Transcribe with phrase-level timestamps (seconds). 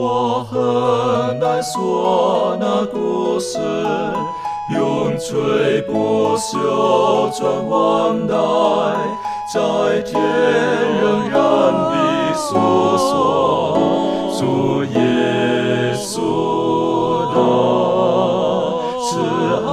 [0.00, 3.58] 我很难说那故事，
[4.72, 8.36] 永垂不朽传万代，
[9.52, 10.22] 在天
[11.00, 11.40] 仍然
[11.90, 12.54] 地诉
[12.96, 13.76] 说
[14.38, 16.14] 主耶稣
[17.34, 17.36] 的
[19.02, 19.18] 慈
[19.66, 19.68] 爱。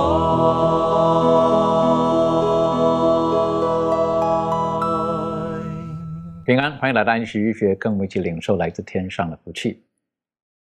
[6.46, 9.84] 平安，欢迎来到安息医学，跟我们一起领受来自天上的福气。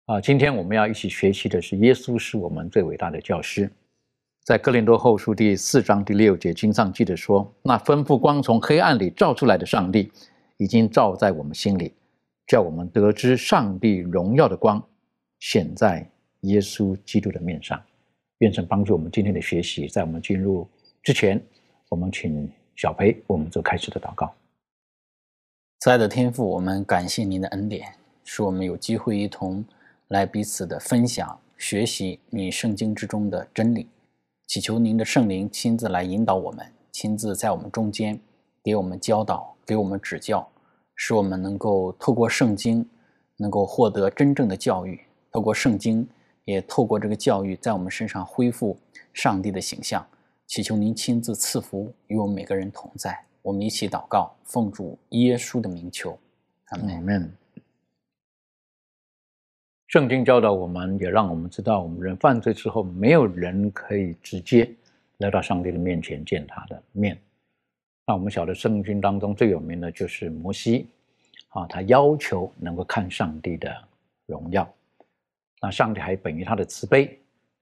[0.06, 3.70] 啊，今天我们要一起学习的是耶稣是我们最伟大的教师。
[4.44, 10.12] 在哥林多后书第四章第六节，经上记着说：“那吩咐光从黑暗里照出来的上帝，
[10.58, 11.94] 已经照在我们心里，
[12.46, 14.82] 叫我们得知上帝荣耀的光
[15.40, 16.06] 显在
[16.42, 17.82] 耶稣基督的面上。”
[18.40, 19.88] 愿神帮助我们今天的学习。
[19.88, 20.68] 在我们进入
[21.02, 21.42] 之前，
[21.88, 24.30] 我们请小培我们做开始的祷告。
[25.80, 29.64] 慈爱的天父，我们感谢您的恩典，使我们有机会一同
[30.08, 33.88] 来彼此的分享、学习你圣经之中的真理。
[34.46, 38.20] 祈求您的圣灵亲自来引导我们，亲自在我们中间
[38.62, 40.46] 给我们教导、给我们指教，
[40.94, 42.86] 使我们能够透过圣经，
[43.38, 44.98] 能够获得真正的教育；
[45.32, 46.06] 透过圣经，
[46.44, 48.78] 也透过这个教育，在我们身上恢复
[49.12, 50.06] 上帝的形象。
[50.46, 53.18] 祈求您亲自赐福，与我们每个人同在。
[53.40, 56.18] 我们一起祷告，奉主耶稣的名求，
[56.66, 57.43] 阿门。
[59.94, 64.68] 圣经教导我们，也让我们知道，我们人犯罪之后，没有人可以直接
[65.18, 67.16] 来到上帝的面前见他的面。
[68.04, 70.88] 那我们晓得，圣经当中最有名的就是摩西，
[71.50, 73.72] 啊，他要求能够看上帝的
[74.26, 74.68] 荣耀。
[75.62, 77.16] 那上帝还本于他的慈悲，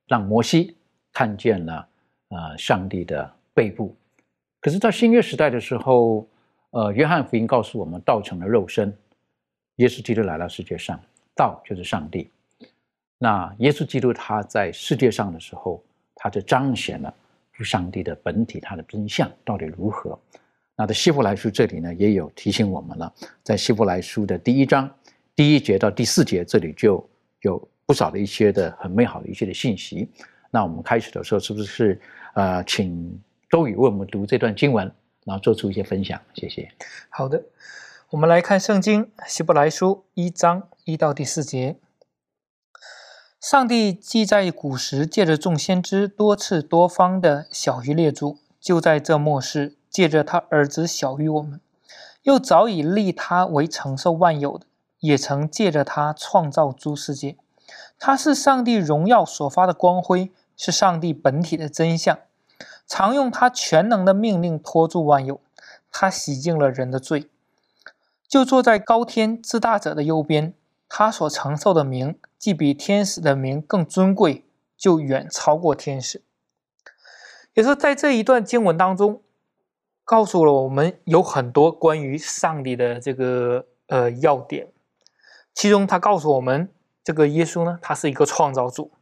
[0.07, 0.75] 让摩西
[1.13, 1.87] 看见了
[2.29, 3.95] 呃上帝的背部。
[4.59, 6.27] 可是，在新约时代的时候，
[6.71, 8.91] 呃，约翰福音告诉我们，道成了肉身，
[9.77, 10.99] 耶稣基督来到世界上，
[11.35, 12.31] 道就是上帝。
[13.19, 15.83] 那耶稣基督他在世界上的时候，
[16.15, 17.15] 他就彰显了
[17.63, 20.19] 上帝的本体，他的真相到底如何。
[20.75, 23.13] 那在希伯来书这里呢，也有提醒我们了，
[23.45, 24.93] 在希伯来书的第一章
[25.37, 27.09] 第一节到第四节，这里就
[27.43, 30.09] 有不少的一些的很美好的一些的信息。
[30.51, 32.01] 那我们开始的时候，是不是
[32.35, 33.17] 呃，请
[33.49, 34.91] 周宇为我们读这段经文，
[35.25, 36.21] 然后做出一些分享？
[36.35, 36.69] 谢谢。
[37.11, 37.41] 好的，
[38.13, 41.79] 我们来看圣经希伯来书一章一到第四节。
[43.41, 51.59] 上帝既在古时借着众先知多次多方的小于列祖，就在这末世借着他儿子小于我们，
[52.25, 54.67] 又早已立他为承受万有的，
[55.01, 57.39] 也曾借着他创造诸世界。
[57.99, 62.19] 他是上帝荣耀所发的光辉，是上帝本体的真相，
[62.87, 65.41] 常用他全能的命令托住万有。
[65.91, 67.31] 他洗净了人的罪，
[68.33, 70.55] 就坐在高天至大者的右边。
[70.89, 76.23] 他所承受的名，既比天使的名更尊贵，就远超过天使。
[77.53, 79.21] 也是在这一段经文当中，
[80.03, 84.69] 告诉了我们有很多关于上帝的这个呃要点。
[85.53, 86.71] 其中，他告诉我们，
[87.05, 88.93] 这个耶稣呢，他是一个创造主。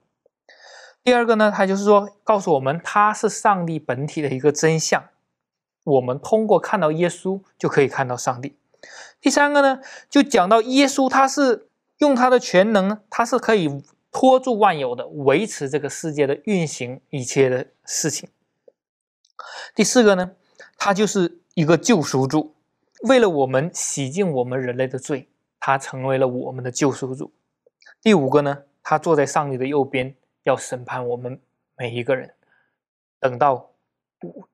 [1.04, 5.04] 第二个呢，他就是说，告诉我们他是上帝本体的一个真相。
[5.84, 8.56] 我们通过看到耶稣，就可以看到上帝。
[9.20, 18.28] 第三个呢，就讲到耶稣他是用他的全能，他是可以托住万有的，维持这个世界的运行，一切的事情。
[19.74, 20.32] 第四个呢，
[20.76, 22.54] 他就是一个救赎主，
[23.02, 25.28] 为了我们洗净我们人类的罪，
[25.58, 27.30] 他成为了我们的救赎主。
[28.02, 30.14] 第五个呢，他坐在上帝的右边，
[30.44, 31.38] 要审判我们
[31.76, 32.32] 每一个人。
[33.18, 33.70] 等到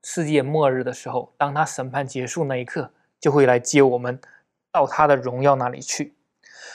[0.03, 4.21] 世界末日的时候，当他审判结束那一刻，就会来接我们
[4.73, 6.15] 到他的荣耀那里去。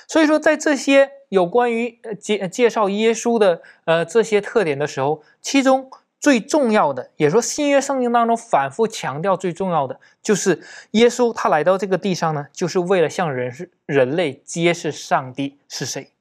[0.07, 16.11] 所以说，在这些有关于介介绍耶稣的呃这些特点的时候，其中最重要的，也说新约圣经当中反复强调最重要的，就是耶稣他来到这个地上呢，就是为了向人是人类揭示上帝是谁。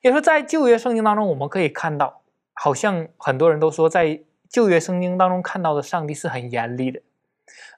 [0.00, 2.22] 也说在旧约圣经当中，我们可以看到，
[2.54, 7.00] 好像很多人都说，在旧约圣经当中看到的上帝是很严厉的，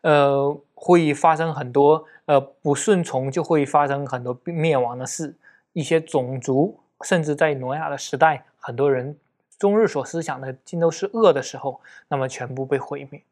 [0.02, 5.34] 呃，会发生很多呃不顺从，就会发生很多灭亡的事，
[5.72, 9.16] 一些种族，甚至在挪亚的时代，很多人
[9.58, 13.22] 终日所思想的尽都是恶的时候，那么全部被毁灭。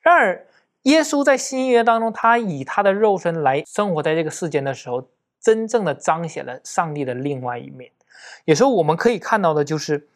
[0.00, 0.46] 然而，
[0.82, 5.06] 耶稣在新约当中，他以他的肉身来生活在这个世间的时候，
[5.40, 7.90] 真正的彰显了上帝的另外一面。
[8.46, 10.08] 有时候我们可以看到的就是，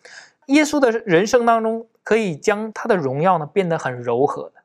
[0.46, 4.61] 耶稣的人生当中，可以将他的荣耀呢变得很柔和的，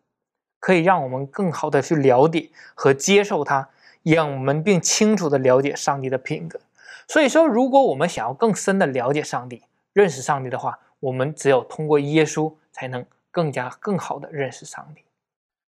[0.60, 3.70] 可以让我们更好的去了解和接受他，
[4.04, 6.60] 让我们并清楚的了解上帝的品格。
[7.08, 9.62] 所以说，如果我们想要更深的了解上帝、
[9.94, 15.02] 认识上帝的话，我们只有通过耶稣，才能更加更好的认识上帝。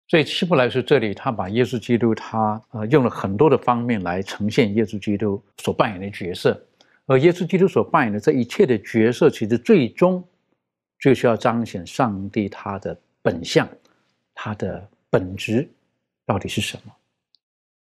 [0.08, 6.60] 所以希伯来书这里，他把耶稣基督，他呃用了很多的方面来呈现耶稣基督所扮演的角色，
[7.06, 10.24] 而耶稣基督所扮演的这一切的角色，其实最终
[11.00, 13.70] 就需要彰显上帝他的本相，
[14.42, 15.68] 他的本质
[16.26, 16.94] 到底是什么。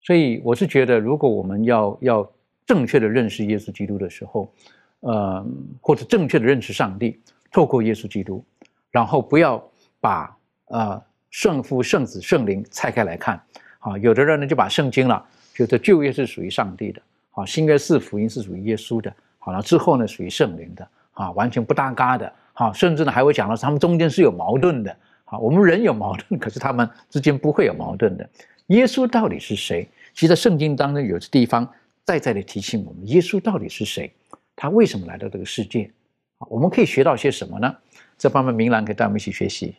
[0.02, 2.32] 所以我是觉得，如果我们要要
[2.66, 4.52] 正确的认识耶稣基督的时候，
[5.00, 5.42] 呃，
[5.80, 7.18] 或者正确的认识上帝，
[7.50, 8.44] 透过耶稣基督，
[8.90, 9.62] 然后不要
[9.98, 11.02] 把呃。
[11.32, 13.42] 圣父、圣子、圣灵拆开来看，
[13.78, 17.00] 啊，有的人呢就把圣经了，觉得旧约是属于上帝的，
[17.30, 24.94] 啊，新约是福音是属于耶稣的，好了之后呢属于圣灵的，啊，完全不搭嘎的，啊，甚至呢还会讲到他们中间是有矛盾的，
[25.32, 28.28] 啊，我们人有矛盾，可是他们之间不会有矛盾的。
[28.66, 29.88] 耶稣到底是谁？
[30.12, 31.66] 其实圣经当中有的地方
[32.04, 34.12] 再再的提醒我们，耶稣到底是谁？
[34.54, 35.90] 他为什么来到这个世界？
[36.36, 37.74] 啊，我们可以学到些什么呢？
[38.18, 39.76] 这方面明兰可以带我们一起学习。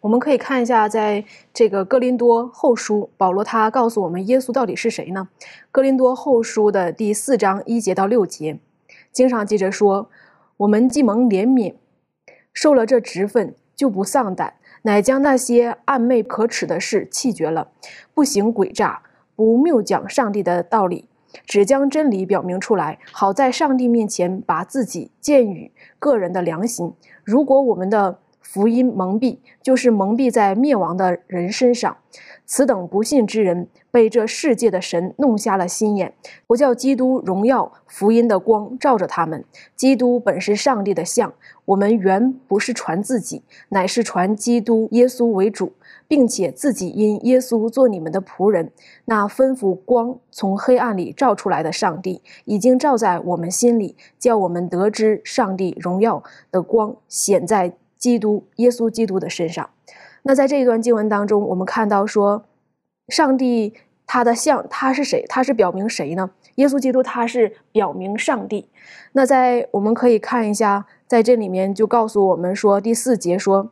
[0.00, 5.28] 我们可以看一下，在这个哥林多后书，保罗他告诉我们耶稣到底是谁呢？
[5.70, 8.58] 哥林多后书的第四章一节到六节，
[9.12, 10.10] 经上记着说
[10.58, 11.74] ：“我们既蒙怜悯，
[12.52, 17.68] 受了这职分，就不丧胆，乃将那些暗昧可耻的事弃绝了，
[18.14, 19.02] 不行诡诈，
[19.34, 21.08] 不谬讲上帝的道理，
[21.44, 26.94] 只将真理表明出来，好在上帝面前把自己建于个人的良心。
[27.24, 28.18] 如果我们的。”
[28.50, 31.96] 福音蒙蔽，就是蒙蔽在灭亡的人身上。
[32.44, 36.12] 此等不信之人，被这世界的神弄瞎了心眼，
[36.48, 39.44] 不叫基督荣耀福音的光照着他们。
[39.76, 41.32] 基督本是上帝的像，
[41.64, 45.74] 我们原不是传自己，乃是传基督耶稣为主，
[46.08, 48.72] 并且自己因耶稣做你们的仆人。
[49.04, 56.20] 那吩咐光从黑暗里照出来的上帝，已经照在我们心里，叫我们得知上帝荣耀
[56.50, 57.74] 的光显在。
[58.00, 59.68] 基督耶稣基督的身上，
[60.22, 62.46] 那在这一段经文当中，我们看到说，
[63.08, 63.74] 上帝
[64.06, 65.22] 他的像他是谁？
[65.28, 66.30] 他是表明谁呢？
[66.54, 68.70] 耶稣基督他是表明上帝。
[69.12, 73.70] 那在我们可以看一下，在这里面就告诉我们说，第四节说，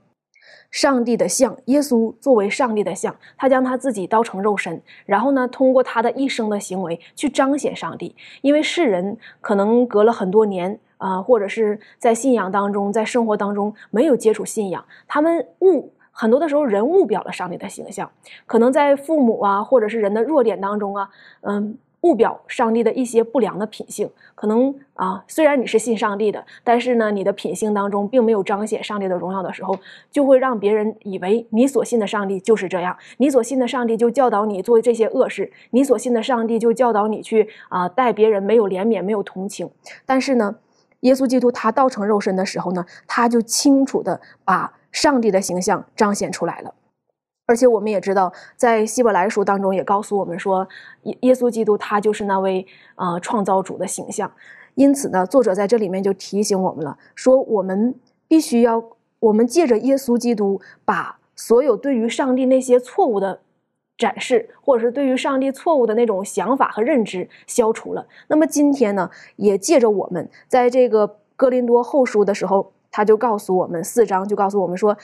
[0.70, 8.14] 上帝的像，耶稣作为上帝的像，他将他自己刀成肉身，然后呢，通过他的一生的行为去彰显上帝。
[8.42, 10.78] 因为世人可能隔了很多年。
[10.98, 18.10] 啊，或者是在信仰当中，在生活当中没有接触信仰，他们误很多的时候，人误表了上帝的形象，
[18.44, 21.08] 可能在父母啊，或者是人的弱点当中啊，
[21.42, 29.78] 嗯，误表上帝的一些不良的品性，可能啊，虽然你是信上帝的，但是呢，你的品性当中并没有彰显上帝的荣耀的时候，
[30.10, 39.70] 就会让别人以为你所信的上帝就是这样，你所信的上帝就教导你做这些恶事，你所信的上帝就教导你去啊，待别人没有怜悯，没有同情，
[40.04, 40.56] 但是呢。
[41.00, 46.74] 耶稣基督他道成肉身的时候呢，他就清楚的把上帝的形象彰显出来了。
[47.46, 50.68] 而且我们也知道，在希伯来书当中也告诉我们说，
[51.04, 52.66] 耶耶稣基督他就是那位
[52.96, 54.30] 呃创造主的形象。
[54.74, 57.94] 因此呢，作者在这里面就提醒我们了，说我们
[58.26, 58.84] 必须要，
[59.20, 63.40] 我们借着耶稣基督，把所有对于上帝那些错误的。
[63.98, 68.06] 展示，或者是对于上帝错误的那种想法和认知消除了。
[68.28, 74.96] 那么今天呢，也借着我们在这个哥林多后书的时候，他就告诉我们四章就告诉我们说，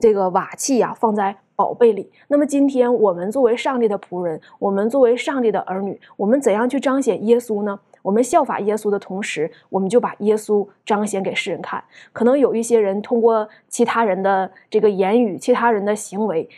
[0.00, 2.10] 这个瓦器呀放在宝贝里。
[2.28, 7.78] 那么今天我们作为上帝的仆人，我们作为上帝的儿女，我们怎样去彰显耶稣呢？
[8.02, 11.84] 我们效法耶稣的同时，我们就把耶稣彰显给世人看。
[12.14, 16.48] 可能有一些人通过其他人的这个言语、其他人的行为。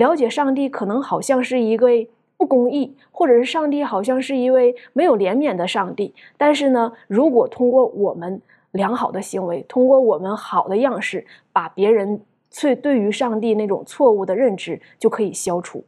[0.00, 1.88] 了解上帝可能好像是一个
[2.38, 6.14] 不公义，或者是上帝好像是一位没有怜悯的上帝。
[6.38, 8.40] 但是呢，如果通过我们
[8.70, 12.22] 良好的行为，通过我们好的样式，把别人
[12.62, 15.84] 对对于上帝那种错误的认知就可以消除。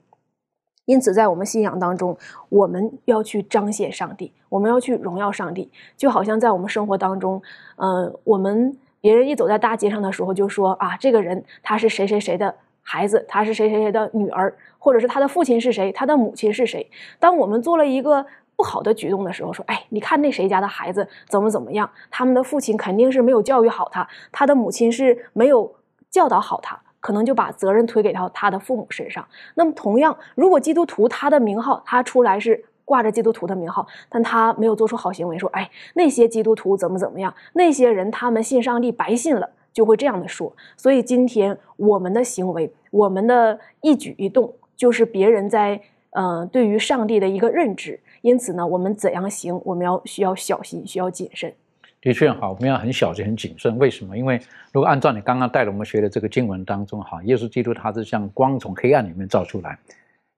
[0.85, 2.15] 因此，在我们信仰当中，
[2.51, 5.71] 我们要去彰显上帝，我们要去荣耀上帝。
[5.97, 7.41] 就好像在我们生活当中，
[7.77, 12.55] 嗯，我们别人一走在大街上的时候，就说啊，这个人他是谁谁谁的。
[12.83, 16.91] 孩子，他是谁谁谁的女儿，或者是他的父亲是谁，他的母亲是谁？
[17.19, 21.89] 当我们做了一个不好的举动的时候，说：“哎，你看那谁家的孩子怎么怎么样？
[22.11, 25.75] 他们的父亲肯定是没有教育好他，他的母亲是没有
[26.11, 29.27] 教导好他，可能就把责任推给到他的父母身上。
[29.55, 37.33] 那么，同样，如果基督徒他的名号他出来是挂着基督徒的名号，但他没有做出好行为，说：哎，那些基督徒怎么怎么样？
[37.55, 51.53] 那些人他们信上帝白信了。”就会这样的说，所以今天我们的行为，我们的一举一动，就是别人在呃对于上帝的一个认知，因此呢，我们怎样行，我们要需要小心，需要谨慎。
[52.01, 53.79] 的确哈，我们要很小心、很谨慎。
[53.79, 54.19] 为什么？
[54.19, 54.41] 因为
[54.73, 59.79] 如果按照你刚刚带着我们学的这个经文当中，哈，耶稣基督他是像光从黑暗里面照出来。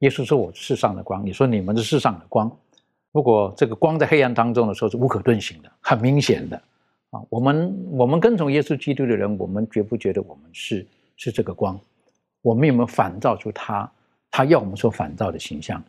[0.00, 2.54] 耶稣说：“我是世上的光。”你说你们是世上的光。
[3.12, 6.60] 如果这个光在黑暗当中的时候是无可遁形的、很明显的
[7.14, 11.78] 啊，我们我们跟从耶稣基督的人，我们绝不觉得我们是是这个光。
[12.42, 13.90] 我们有没有反照出他
[14.30, 15.82] 他要我们所反照的形象？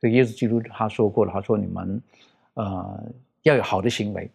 [0.00, 2.02] 所以耶稣基督他说过了，他说：“你们
[2.54, 3.12] 呃
[3.42, 4.30] 要有好的行为。”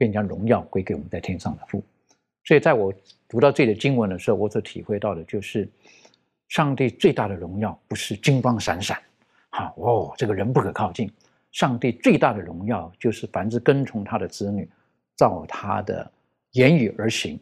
[0.00, 1.82] 便将荣耀归给我们在天上的父。
[2.44, 2.94] 所以，在我
[3.28, 5.68] 读到这里的经文的时候，我所体会到的就是，
[6.46, 8.96] 上帝最大的荣耀不是金光闪闪，
[9.50, 11.10] 好哦，这个人不可靠近。
[11.50, 14.70] 上帝最大的荣耀就是，凡是跟从他的子女，
[15.18, 16.10] 照他的
[16.52, 17.38] 言语而行，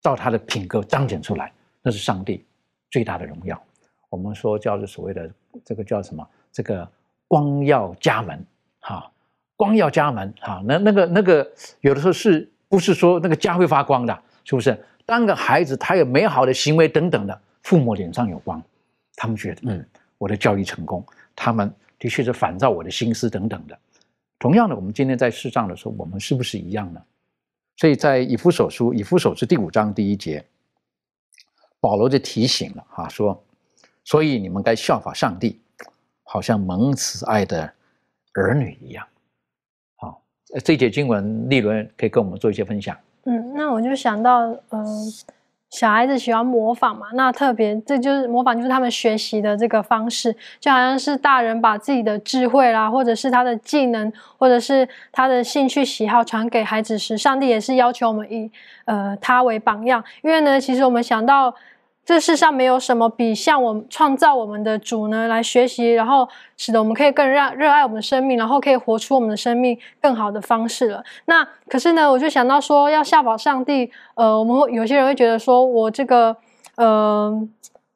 [0.00, 2.42] 照他的品格彰显出来，那是上帝
[2.90, 3.62] 最大的荣耀。
[4.08, 5.30] 我们说叫做所谓的
[5.62, 6.26] 这个叫什么？
[6.50, 6.88] 这个
[7.28, 8.46] 光耀家门，
[8.80, 9.10] 哈。
[9.54, 11.48] 光耀家门，哈，那那个那个，
[11.82, 14.76] 有的时候是不是说那个家会发光的，是不是？
[15.04, 18.60] 当个孩子他有美好的行为等等的，父母脸上有光，
[19.14, 19.86] 他们觉得嗯，
[20.18, 21.04] 我的教育成功，
[21.36, 23.78] 他们的确是反照我的心思等等的。
[24.42, 27.00] 同样的，我们今天在世上的时候，我们是不是一样呢？
[27.76, 30.44] 所以在以弗所书，以弗所书第五章第一节，
[31.78, 33.40] 保罗就提醒了哈，说，
[34.02, 35.60] 所以你们该效法上帝，
[36.24, 37.72] 好像蒙慈爱的
[38.32, 39.06] 儿女一样。
[39.94, 40.20] 好
[40.64, 42.98] 这节经文，立伦可以跟我们做一些分享。
[43.22, 44.84] 嗯，那我就想到，呃，
[45.72, 58.50] 小孩子喜欢模仿嘛，那特别这就是模仿，就是他们学习的这个方式，就好像是大人把自己的智慧啦，或者是他的技能，或者是他的兴趣喜好传给孩子时，上帝也是要求我们以
[58.84, 61.52] 呃他为榜样，因为呢，其实我们想到。
[62.04, 71.04] 这世上没有什么比向我们创造我们的主呢来学习，然后使得我们可以更热热爱我们的生命，然后可以活出我们的生命更好的方式了。
[71.26, 76.36] 那可是呢，我就想到说要效法上帝，呃，我们会有些人会觉得说我这个，
[76.74, 77.32] 呃，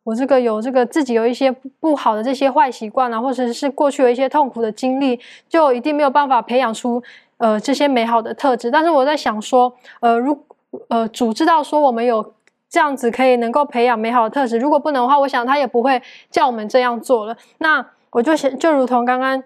[0.04, 7.02] 我这个有这个自己有一些不好的这些坏习惯啊，或者是过去有一些痛苦的经历，就一定没有办法培养出
[7.38, 8.70] 呃这些美好的特质。
[8.70, 10.40] 但是我在想说，呃，如
[10.86, 12.35] 呃主知道说我们有。
[12.76, 14.58] 这样子可以能够培养美好的特质。
[14.58, 17.34] 如果不能的话，我想他也不会叫我们这样做了。
[17.56, 19.42] 那我就想，就如同刚刚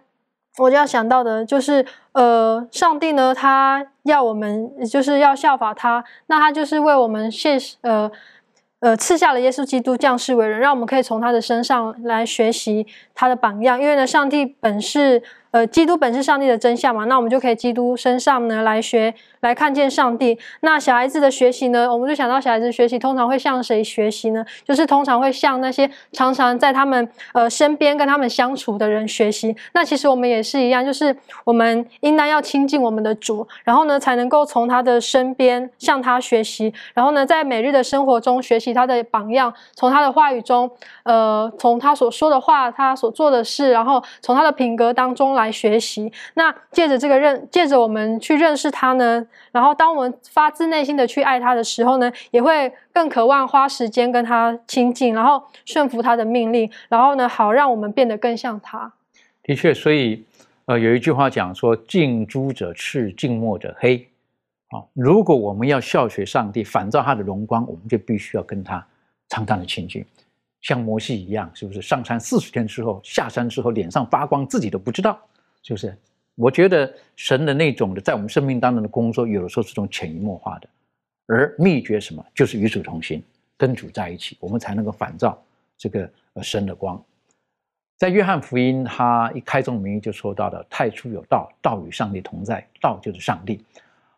[0.58, 8.10] 我就要想到的，就是呃，上帝呢，他要我们就是要效法他，那他就是为我们现呃
[8.80, 12.84] 呃赐下了耶稣基督降世为人，让我们可以从他的身上来学习
[13.14, 13.80] 他的榜样。
[13.80, 19.14] 因为呢，上帝本是呃基督本是上帝的真相嘛，那我们就可以基督身上呢来学。
[19.40, 20.38] 来看见上帝。
[20.60, 21.90] 那小孩子的学习呢？
[21.90, 24.44] 我们就想到小孩子学习通常会向谁学习呢？
[24.66, 29.56] 就是通常会向那些常常在他们呃身边跟他们相处的人学习。
[29.72, 40.70] 那其实我们也是一样，就是我们应当要亲近我们的主，然后呢才能够从他的身边向他学习，然后呢在每日的生活中学习他的榜样，从他的话语中，
[41.04, 46.12] 呃，从他所说的话，他所做的事，然后从他的品格当中来来学习。
[46.34, 49.26] 那借着这个认，借着我们去认识他呢。
[49.50, 58.92] 然后，当我们发自内心的去爱他的时候呢，也会更渴望花时间跟他亲近，然后顺服他的命令，然后呢，好让我们变得更像他。
[59.42, 60.24] 的确，所以，
[60.66, 64.06] 呃，有一句话讲说：“近朱者赤，近墨者黑。”
[64.70, 68.86] 啊，如果我们要效学上帝，反照他的荣光，我们就必须要跟他
[69.28, 70.04] 常常的亲近，
[70.60, 71.82] 像摩西一样，是不是？
[71.82, 75.18] 上山四十天之后，下山之后脸上发光，自己都不知道，
[75.62, 75.96] 是不是？
[76.36, 80.68] 我觉得神的那种的，在我们生命当中的工作，有的时候是种潜移默化的，
[81.26, 83.22] 而秘诀什么，就是与主同行，
[83.58, 85.38] 跟主在一起，我们才能够反照
[85.76, 87.02] 这个呃神的光。
[87.98, 93.62] 在约翰福音，他一开宗明义就说到的：“太初有道，道与上帝同在，道就是上帝。”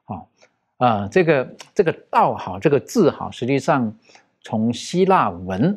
[0.04, 0.28] 好
[0.76, 3.92] 啊，这个这个道哈，这个字哈，实际上
[4.42, 5.76] 从希腊文，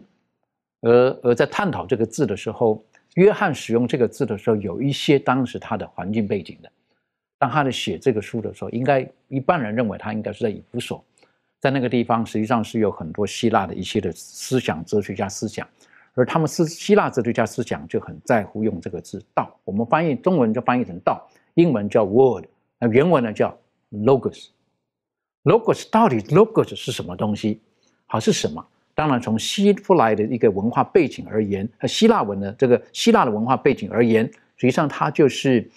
[0.82, 0.92] 而
[1.24, 2.84] 而在探讨这个字的时候。
[3.16, 6.72] 约翰使用这个字的时候，有一些当时他的环境背景的。
[7.38, 11.04] 当他的写这个书的时候，应该一般人认为他应该是在以弗所，
[11.60, 15.68] 在那个地方实际上是有很多希腊的一些的思想哲学家思想，
[16.14, 19.54] 而他们是希腊哲学家思想就很在乎用这个字“道”。
[19.66, 22.46] 我们翻译中文就翻译成“道”，英文叫 “word”，
[22.80, 23.58] 那原文呢叫
[23.92, 24.48] “logos”。
[25.44, 27.62] logos 到底 logos 是什么东西？
[28.08, 28.66] 好是什么？
[28.96, 34.26] 当然，从希伯来的一个文化背景而言，和希腊文的这个希腊的文化背景而言，
[34.56, 35.70] 实际上它就是，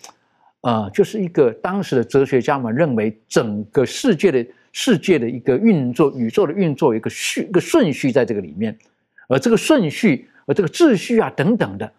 [0.61, 8.79] 呃，就是一个当时的哲学家们认为整个世界的世界的一个运作，宇宙的运作一个序一个顺序在这个里面，
[9.27, 11.93] 而这个顺序，而这个秩序啊等等的，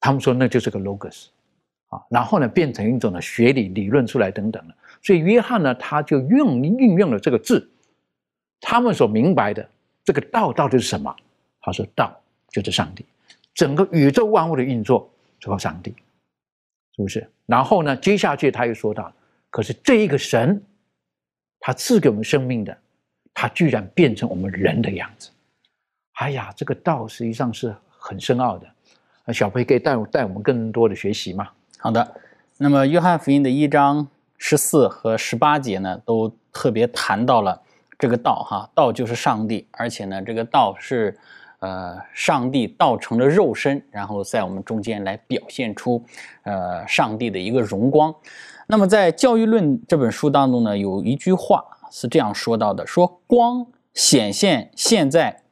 [0.00, 1.26] 他们说那就是个 logos，
[1.90, 4.74] 啊，然后呢变成一种的学理理论出来等等的。
[5.02, 7.70] 所以约翰呢，他就用运用了这个字，
[8.58, 9.68] 他们所明白的
[10.04, 11.14] 这个道到底是什么？
[11.60, 13.04] 他说道就是上帝，
[13.54, 15.94] 整个宇宙万物的运作是靠上帝，
[16.96, 17.28] 是不是？
[17.46, 19.12] 然后呢，接下去他又说到，
[19.50, 20.62] 可是这一个神，
[21.58, 22.76] 他赐给我们生命的，
[23.34, 25.30] 他居然变成我们人的样子。
[26.14, 28.66] 哎呀，这个道实际上是很深奥的。
[29.32, 31.48] 小飞可以带我带我们更多的学习吗？
[31.78, 32.20] 好的，
[32.58, 34.08] 那么约翰福音的一章。
[34.42, 37.62] 十四和十八节呢，都特别谈到了
[38.00, 41.14] 这个道哈，道就是上帝，而且呢，这个道是，
[41.58, 46.02] 呃，上帝道成了肉身，然后在我们中间来表现出，
[46.44, 48.14] 呃，上帝的一个荣光。
[48.66, 55.42] 那么在《教育论》这本书当中呢，有一句话是这样说到的：说光显现现在，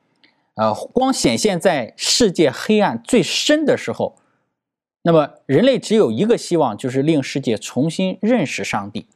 [0.54, 4.16] 呃，光显现在世界黑暗最深的时候。
[5.02, 9.06] 那么，人类只有一个希望，就是令世界重新认识上帝。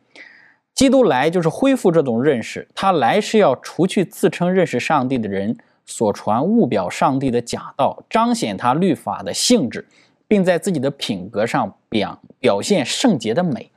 [0.74, 9.86] 基督来就是恢复这种认识，他来是要除去自称认识上帝的人所传误表上帝的假道，彰显他律法的性质，
[10.26, 13.70] 并在自己的品格上表表现圣洁的美。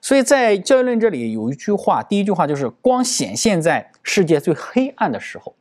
[0.00, 5.56] 所以在教育论这里有一句话，第一句话就是“光显现在世界最黑暗的时候”。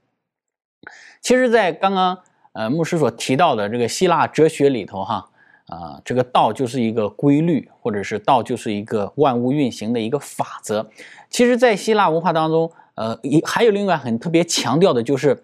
[1.22, 2.20] 其实，在刚刚
[2.52, 5.30] 呃牧师所提到的这个希腊哲学里头，哈。
[5.68, 10.90] 啊，这个道就是一个规律，或者是道就是一个万物运行的一个法则。
[11.30, 15.44] 其实，在希腊文化当中，呃，一还有另外很特别强调的就是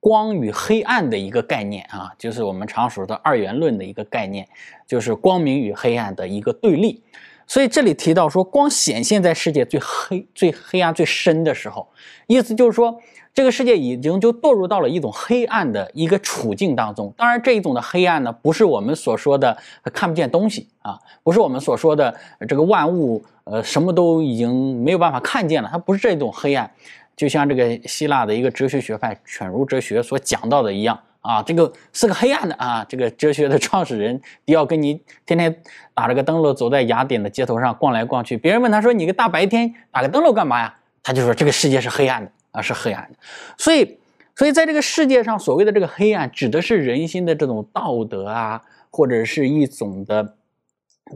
[0.00, 4.48] 光与黑暗的一个概念啊，就是我们常说的二元论的一个概念，
[4.86, 7.02] 就是光明与黑暗的一个对立。
[7.46, 11.88] 所以这里提到说，光显现在世界最黑、最黑暗、最深的时候，
[12.26, 13.00] 意思就是说。
[13.32, 17.12] 这个世界已经就堕入到了一种黑暗的一个处境当中。
[17.16, 19.56] 当然，这一种的黑暗呢，不是我们所说的
[19.92, 22.14] 看不见东西啊，不是我们所说的
[22.48, 25.68] 这个万物呃什么都已经没有办法看见了。
[25.70, 26.68] 它不是这种黑暗，
[27.16, 32.84] 就像这个希腊的一个哲学学派犬儒哲学所讲到的一样啊，这个是个黑暗的啊。
[32.88, 35.54] 这个哲学的创始人迪奥根尼天天
[35.94, 43.18] 打着个灯笼走在雅典的街头上逛来逛去，别人问他说：“你个大白天打个灯笼干嘛呀？”他就说：“这个世界是黑暗的。”啊，是黑暗的，
[43.56, 43.98] 所以，
[44.34, 50.34] 所以在这个世界上，所谓的这个黑暗，指的是人心的这种道德啊，或者是一种的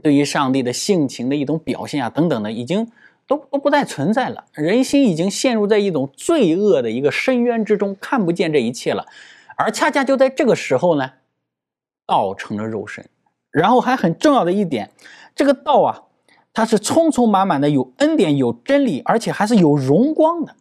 [0.02, 2.90] 对于上帝的性情的一种表现啊，等等的，已经
[3.26, 4.44] 都都不再存在了。
[4.52, 9.06] 人心已经陷入在一种罪恶的一个深渊之中，看不见这一切了。
[9.56, 11.12] 而恰恰就在这个时候呢，
[12.06, 13.06] 道成了肉身，
[13.50, 14.90] 然后还很重要的一点，
[15.34, 16.02] 这个道啊，
[16.52, 20.54] 它是充充满满的，有恩典，有真理，而且还是有荣光的。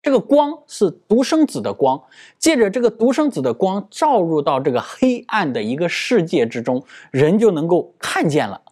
[0.00, 2.00] 这个光是独生子的光，
[2.38, 8.62] 借着这个独生子的光照入到这个黑暗的一个世界之中，人就能够看见了。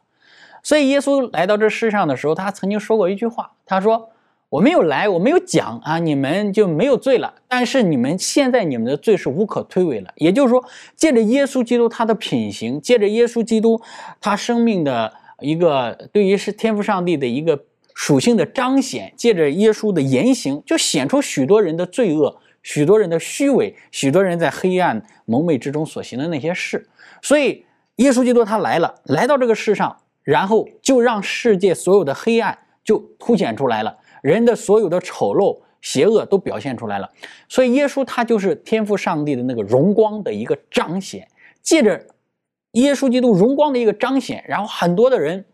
[0.63, 4.11] 所以耶稣来到这世上的时候，他曾经说过一句话，他说
[4.49, 7.35] ：“我没有来，我没有讲啊，你们就没有罪了。
[7.49, 10.13] 但是你们现在你们的罪是无可推诿了。
[10.17, 13.81] 也就是说，借着耶稣基督他的品行，借着耶稣基督
[14.21, 17.65] 他生命的一个对于是天赋上帝的一个。”
[17.99, 26.87] 属性的彰显，借着耶稣的言行，就显出许多人的罪恶，许多人的虚伪，许多人在黑暗蒙昧之中所行的那些事。
[27.23, 27.65] 所以，
[27.97, 37.11] 耶稣基督他来了，来到这个世上，然后就让世界所有的黑暗就凸显出来了，人的所有的丑陋、邪恶都表现出来了。
[37.49, 41.27] 所以，耶稣他就是天赋上帝的那个荣光的一个彰显。
[41.63, 42.07] 借着
[42.73, 45.47] 耶稣基督荣光的一个彰显，然后很多的人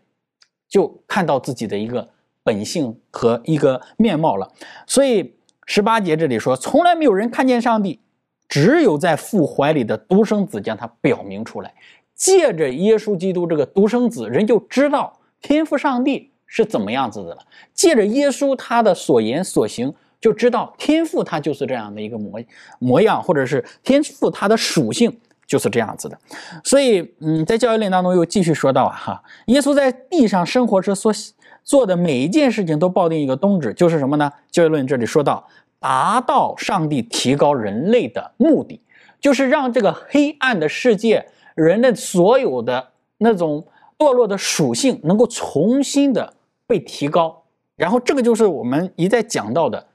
[0.67, 2.09] 就看到自己的一个。
[2.43, 4.51] 本性和一个面貌了，
[4.85, 8.01] 所以十八节这里说，从来没有人看见上帝，
[8.49, 11.73] 只有在父怀里的独生子将他表明出来。
[12.15, 17.39] 借着耶稣基督这个独生子，人就知道天赋上帝是怎么样子的了。
[17.73, 22.39] 借着耶稣他的所言所行，就知道天赋他就是这样的一个模
[22.79, 26.17] 模样，或者是天赋他的属性就是这样子的。
[26.63, 31.13] 所以，嗯，在教育论当中又继续说到啊，哈，耶稣在地上生活时所。
[31.63, 34.31] 做的每一件事情都抱定一个宗旨，就是什么呢？
[34.51, 35.47] 教育论这里说到，
[35.79, 38.81] 达到上帝提高人类的目的，
[39.19, 43.65] 就是让这个黑暗的世界，人的所有的那种
[43.97, 46.33] 堕落的属性能够重新的
[46.67, 47.43] 被提高。
[47.75, 49.87] 然后这个就是我们一再讲到的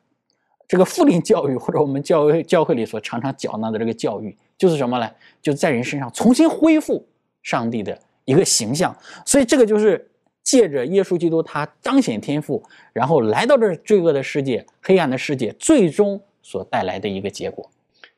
[0.66, 5.11] 这个复临教育，或者我们教教会里所常常讲到的这个教育，就是什么呢？
[5.42, 7.07] 就在人身上重新恢复
[7.42, 8.96] 上帝的一个形象。
[9.26, 10.11] 所以这个就是。
[10.49, 12.63] 借着耶稣基督，他彰显天赋，
[12.95, 17.71] 然后来到这罪恶的世界、黑暗的世界，最终所带来的一个结果。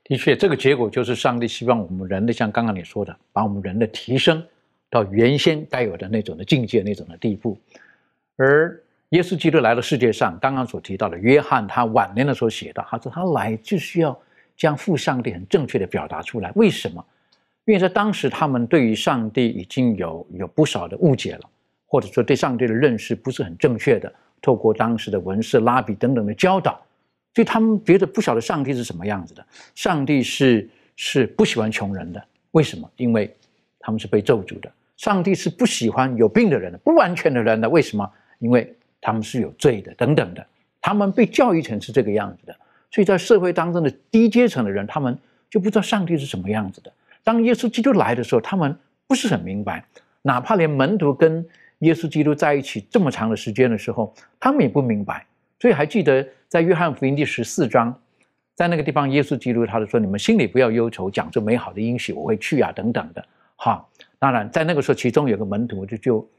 [0.05, 4.41] 的确，这个结果就是上帝希望我们人类，像刚刚你说的，把我们人的提升
[4.89, 7.59] 到原先该有的那种的境界那种的地步。
[8.37, 14.17] 而耶稣基督来到世界上，刚刚所提到的约翰，他晚年的时候写的，他说他来就是要
[14.57, 16.53] 将父上帝很正确的表达出来。
[16.55, 17.05] 为什么？
[17.65, 21.41] 因为在当时他们对于上帝已经有有不少的误解了，
[21.91, 24.13] 或者说对上帝的认识不是很正确的。
[24.41, 26.81] 透过当时的文士、拉比等等的教导，
[27.35, 29.45] 所以他们觉得不晓得上帝是什么样子的。
[29.75, 32.89] 上帝是是不喜欢穷人的，为什么？
[32.97, 33.35] 因为
[33.81, 34.73] 他们是被咒诅的。
[34.97, 38.09] 上帝是不喜欢有病的人的，不完全的人的，为什么？
[38.39, 40.47] 因为他们是有罪的，等等的。
[40.81, 42.57] 他们被教育成是这个样子的，
[42.91, 45.19] 所以在社会当中的低阶层的人，他们
[45.51, 46.91] 就不知道上帝是什么样子的。
[47.23, 48.75] 当耶稣基督来的时候，他们
[49.07, 49.85] 不是很明白，
[50.23, 51.47] 哪怕连门徒跟
[51.81, 55.27] 耶稣基督在一起这么长的时间的时候，他们也不明白。
[55.59, 57.95] 所以还记得在约翰福音第十四章，
[58.55, 63.25] 在那个地方，耶稣基督他就说：“你们心里不要忧愁，讲这美好的应许，我会去啊，等等的。”
[63.57, 63.87] 哈。
[64.19, 66.31] 当然，在那个时候，其中有个门徒就就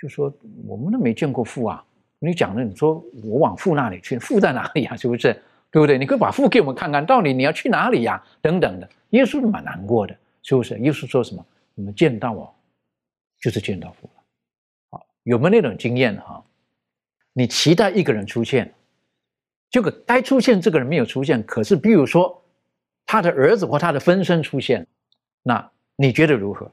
[0.00, 0.32] 就说
[0.66, 1.84] ：“我们都没见过父啊！
[2.18, 4.96] 你讲的，你说我往父那里去，父在哪里啊？
[4.96, 5.32] 是不是？
[5.70, 5.98] 对不对？
[5.98, 8.22] 你可以把父给我们看看，到底你要去哪里呀？
[8.40, 10.78] 等等的。”耶稣蛮难过的，是不是？
[10.78, 11.44] 耶稣说什么？
[11.74, 12.54] 你们见到我，
[13.40, 14.08] 就是见到父。
[15.28, 16.42] 有没有那种经验哈？
[17.34, 18.72] 你期待一个人出现，
[19.68, 22.42] 这个该出现这个人没有出现，可是比如说
[23.04, 24.86] 他的儿子或他的分身出现，
[25.42, 26.64] 那你觉得如何？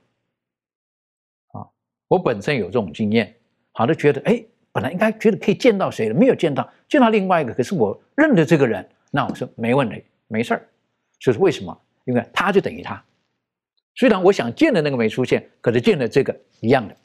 [1.51, 1.67] 啊
[2.07, 3.35] 我本身有这种经验，
[3.73, 4.41] 好的觉得，哎，
[4.71, 10.65] 本来应该觉得可以见到谁了，没有见到，见到另外一个，可是我认得这个人，那我说没问题，没事儿。
[11.19, 11.77] 就是为什么？
[12.05, 13.03] 因为他就等于他，
[13.95, 16.95] 虽然我想见的那个没出现，可是见的这个一样的，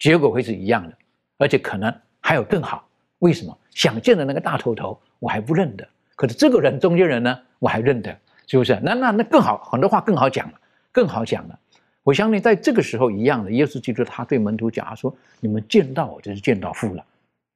[0.00, 0.92] 结果会是一样的，
[1.38, 2.84] 而且可能还有更好。
[3.20, 3.56] 为什么？
[3.70, 5.86] 想见的那个大头头我还不认得，
[6.16, 8.10] 可是这个人中间人呢，我还认得，
[8.48, 8.80] 是不是？
[8.82, 10.54] 那那那更好，很多话更好讲了，
[10.90, 11.58] 更好讲了。
[12.02, 17.04] 我相信在这个时候一样的，耶稣基督他对门徒讲他说：“你们见到我就是见到父了。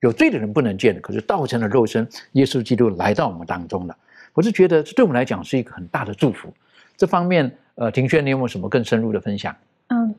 [0.00, 3.96] 有罪的人不能见，可是道成了肉身，耶稣基督来到我们当中了。
[4.34, 6.52] 我是觉得这对我们来讲是一个很大的祝福。
[6.96, 9.56] 这方面，呃，庭轩，你有没有什么更深入的分享？”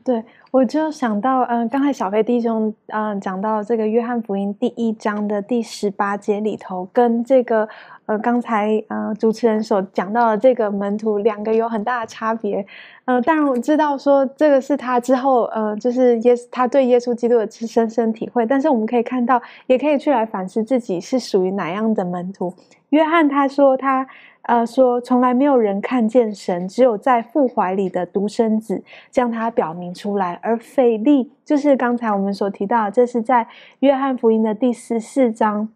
[0.04, 7.68] 对，我就想到，嗯，刚才小飞弟兄，嗯，讲到这个约翰福音第一章的第十八节里头，跟这个，
[8.06, 12.64] 呃，刚才呃主持人所讲到的这个门徒两个有很大的差别。
[13.04, 22.54] 呃，当然我知道说这个是他之后，呃，就是耶他对耶稣基督的深深体会，但是我们可以看到，也可以去来反思自己是属于哪样的门徒。
[22.90, 24.06] 约翰他说他。
[24.46, 30.38] 呃，说从来没有人看见神，只有在父怀里的独生子将他表明出来。
[30.40, 33.48] 而腓力就是刚才我们所提到，这是在
[33.80, 35.68] 约翰福音的第十四章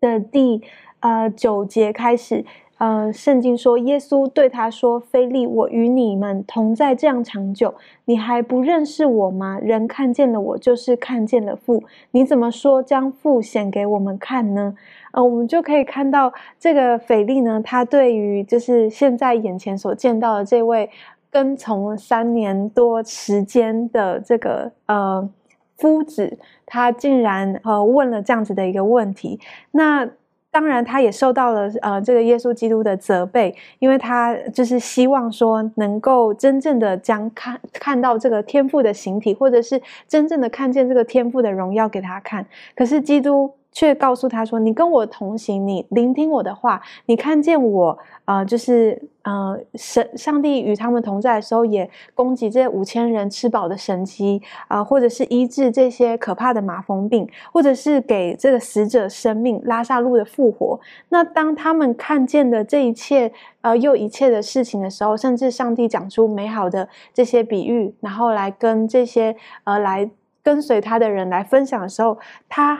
[0.00, 0.62] 的第
[1.00, 2.44] 呃九节开始。
[2.78, 9.58] 呃，圣经说，耶稣对他说：“菲利，我与你们同在这样长久，你还不认识我吗？
[9.60, 11.82] 人看见了我，就是看见了父。
[12.12, 14.76] 你怎么说将父显给我们看呢？”
[15.12, 20.90] 呃，我们就可以看到这个腓力呢，他对于就是现在眼前所见到的这位
[21.30, 25.28] 跟从三年多时间的这个呃
[25.76, 29.38] 夫子，他竟然呃问了这样子的一个问题，
[29.70, 30.08] 那。
[30.50, 42.44] 当然，他也受到了呃这个耶稣基督的责备，因为他就是希望说能够真正的将看看到这个天赋的形体，或者是真正的看见这个天赋的荣耀给他看。
[42.74, 43.57] 可是基督。
[43.70, 60.80] 却告诉他说：“你跟我同行，你聆听我的话，你看见我啊，就是呃，神上帝与他们同在的时候，也攻击这五千人吃饱的神迹啊，或者是医治这些可怕的麻风病，或者是给这个死者生命、拉萨路的复活。
[61.10, 70.10] 那当他们看见的这一切呃又一切的事情的时候，甚至上帝讲出美好的这些比喻，然后来跟这些呃来
[70.42, 72.78] 跟随他的人来分享的时候，他。”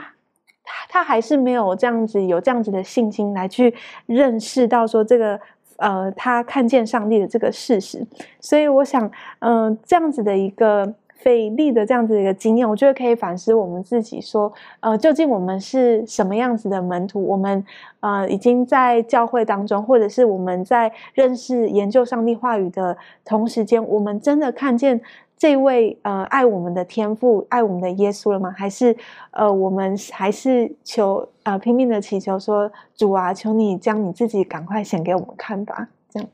[0.87, 3.73] 他还是没有这样子有这样子的信心来去
[4.05, 5.39] 认识到说这个
[5.77, 8.05] 呃他看见上帝的这个事实，
[8.39, 17.23] 所以我想嗯这样子的一个费力的这样子一个经验，我觉得可以反思我们自己说呃究竟我们是什么样子的门徒？
[17.23, 17.63] 我们
[17.99, 25.01] 呃已经在教会当中，或者是我们在认识研究上帝话语的同时间，我们真的看见。
[25.37, 28.51] 这位呃爱我们的天父爱我们的耶稣了吗？
[28.51, 28.93] 还是
[29.31, 35.87] 呃我们还是求呃拼命的祈求说主啊，求你将你自己赶快显给我们看吧。
[36.09, 36.27] 这样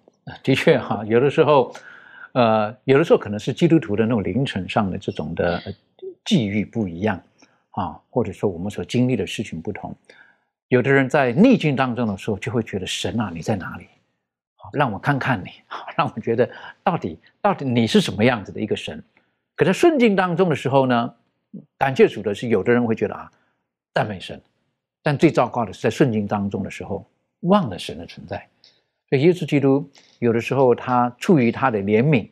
[0.43, 1.71] 的确哈，有的时候
[2.35, 5.61] 呃有的时候可能是基督徒的那种灵程上的这种的
[6.25, 7.21] 际遇不一样
[7.71, 9.95] 啊，或者说我们所经历的事情不同。
[10.67, 13.87] 有的人在逆境当中的时候，就会觉得神啊，你在哪里？
[14.57, 16.49] 好让我看看你，好让我觉得
[16.83, 19.01] 到底到底你是什么样子的一个神？
[19.55, 21.15] 可在顺境当中的时候呢，
[21.77, 23.31] 感谢主的是，有的人会觉得啊，
[23.93, 24.41] 赞美神，
[25.01, 27.07] 但最糟糕的是在顺境当中的时候
[27.41, 28.45] 忘了神的存在。
[29.09, 29.89] 所以耶稣基督
[30.19, 32.27] 有的时候他出于他的怜悯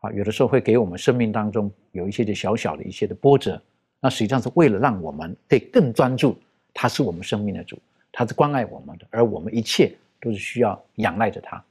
[0.00, 3.60] 啊，有的时候会给我们生命当中有一些的小小的一些的波折，
[4.00, 6.38] 那实际上是为了让我们可以更专注，
[6.72, 7.78] 他是我们生命的主，
[8.10, 11.62] 他是关爱我们的，而我们一切都是需要仰赖着他。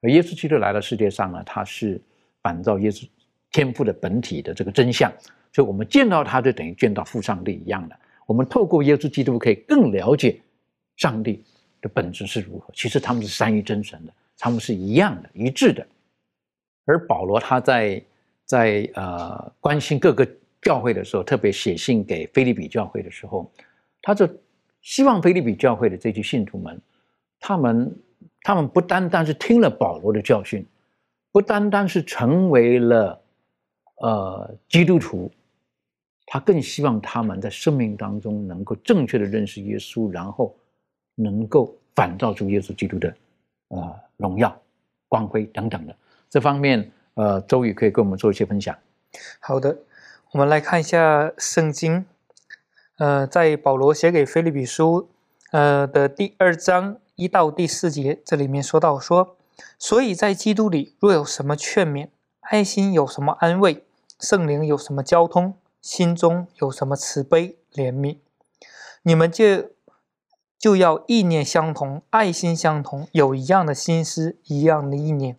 [0.00, 2.00] 而耶稣基督来到世界上呢，他是
[2.42, 3.06] 反照耶稣。
[3.52, 5.08] 天赋的本体的这个真相，
[5.52, 7.96] 所以我们见到他就等于见到父上帝一样的。
[8.26, 10.40] 我们透过耶稣基督可以更了解
[10.96, 11.44] 上帝
[11.84, 12.72] 的本质是如何。
[12.74, 15.86] 其实他们是三一真神的，他们是一样的、一致的。
[16.86, 18.02] 而保罗他在
[18.44, 20.26] 在呃关心各个
[20.60, 23.52] 教会的时候，特别写信给菲利比教会的时候，
[24.02, 24.28] 他就
[24.80, 26.80] 希望菲利比教会的这些信徒们，
[27.38, 27.96] 他们
[28.40, 30.66] 他们不单单是听了保罗的教训，
[31.30, 33.20] 不单单是成为了。
[34.02, 35.30] 呃，基督徒，
[36.26, 40.54] 他更希望他们在生命当中能够正确的认识耶稣，然后
[41.14, 43.14] 能够反照出耶稣基督的
[43.68, 44.60] 呃荣耀、
[45.08, 45.94] 光辉等等的
[46.28, 46.90] 这方面。
[47.14, 48.76] 呃，周宇可以跟我们做一些分享。
[49.38, 49.78] 好的，
[50.32, 52.04] 我们来看一下圣经。
[52.98, 55.08] 呃，在保罗写给菲利比书
[55.52, 59.36] 呃的第二章一到第四节，这里面说到说，
[59.78, 62.08] 所以在基督里若有什么劝勉。
[62.40, 63.84] 爱心有什么安慰？
[64.18, 65.54] 圣灵有什么交通？
[65.80, 68.18] 心中有什么慈悲怜悯？
[69.02, 69.70] 你们就
[70.64, 75.36] 就要意念相同，爱心相同，有一样的心思，一样的意念，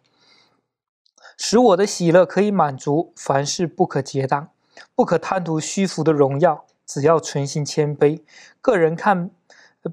[1.36, 3.12] 使我的喜乐可以满足。
[3.16, 4.50] 凡事不可结党，
[4.94, 8.22] 不可贪图虚浮的荣耀，只要存心谦卑。
[8.62, 9.32] 个人看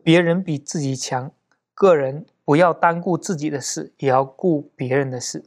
[0.05, 1.33] 别人比自己强，
[1.73, 5.47] 个人不要单顾自己的事，也要顾别人的事。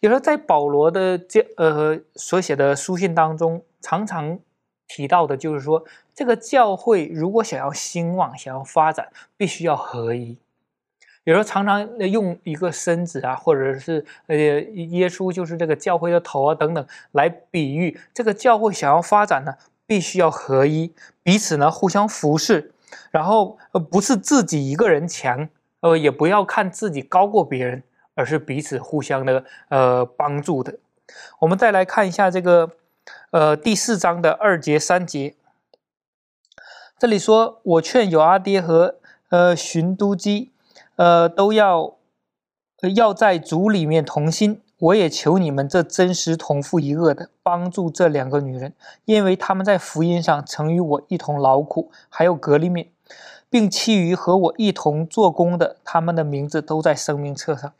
[0.00, 4.40] 有时候在保罗的这呃所写的书信当中，常常
[4.88, 10.38] 提到的就是说，这个教会如果想要兴旺、想要发展，必须要合一。
[11.24, 19.54] 有时候常常用一个身子啊，或者是呃耶稣就是这个教会的头啊等等来比喻这个教会想要发展呢，
[19.86, 22.72] 必须要合一，彼此呢互相服侍，
[23.10, 25.48] 然后呃不是自己一个人强，
[25.80, 27.82] 呃也不要看自己高过别人。
[28.16, 30.78] 而是彼此互相的呃帮助的。
[31.40, 32.70] 我们再来看一下这个
[33.32, 35.34] 呃第四章的二节三节，
[37.04, 38.94] 这里说：“我劝有阿爹和
[39.28, 40.52] 呃寻都基，
[40.96, 41.98] 呃都要
[42.96, 44.62] 要在主里面同心。
[44.78, 48.72] 我也求你们这真实同父一恶的，帮助这两个女人，
[49.04, 52.90] 因为他们在福音上曾与我一同劳苦，还有格里敏，
[53.50, 57.70] 并其余和我一同做工的，他们的名字都在生命册上。”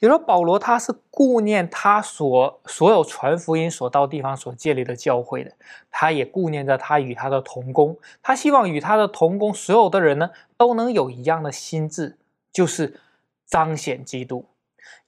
[0.00, 5.52] 有时候保罗他是顾念他所所有传福音所到地方所建立的教会的，
[5.90, 12.16] 他也顾念着他与他的同工，他希望与他的同工所有的人呢都能有一样的心智，
[12.52, 13.00] 就是
[13.44, 14.44] 彰显基督。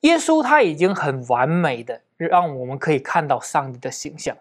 [0.00, 4.36] 耶稣他已经很完美的让我们可以看到上帝的形象，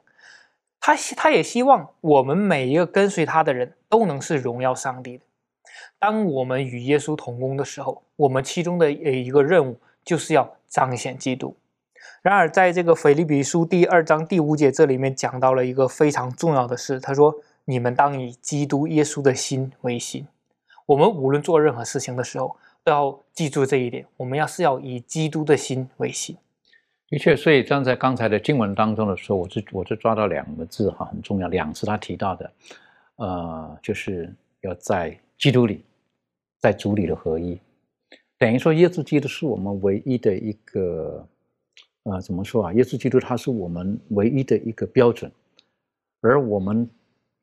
[0.79, 5.23] 他他也希望我们每一个跟随他的人都能是荣耀上帝的。
[5.99, 9.79] 当我们与耶稣同工的时候，我们其中的一个任务。
[10.09, 11.55] 就是要彰显基督。
[12.23, 20.25] 然而，在这个腓立比书第二章第五节这里面讲到了一个非常重要的事，他说：“你们当以基督耶稣的心为心。”
[20.87, 24.03] 我们无论做任何事情的时候，都要记住这一点。
[24.17, 26.35] 我们要是要以基督的心为心。
[27.07, 31.47] 的确，所以站在刚才的经文当中的时候，我就我就抓到两个字哈，很重要。
[31.49, 32.51] 两次他提到的，
[33.17, 35.85] 呃，就是要在基督里，
[36.57, 37.61] 在主里的合一。
[38.39, 41.27] 等于说，耶稣基督是我们唯一的一个，
[42.03, 42.73] 呃，怎么说啊？
[42.73, 45.29] 耶稣基督他是我们唯一的一个标准，
[46.21, 46.89] 而我们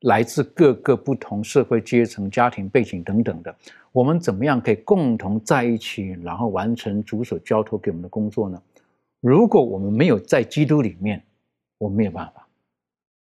[0.01, 3.55] 来自各个不同社会阶层、家庭背景等等的，
[3.93, 8.61] 我们怎么样可以共同在一起，然后完成主所交托给我们的工作呢？
[9.21, 11.23] 如果我们没有在基督里面，
[11.77, 12.49] 我们没有办法，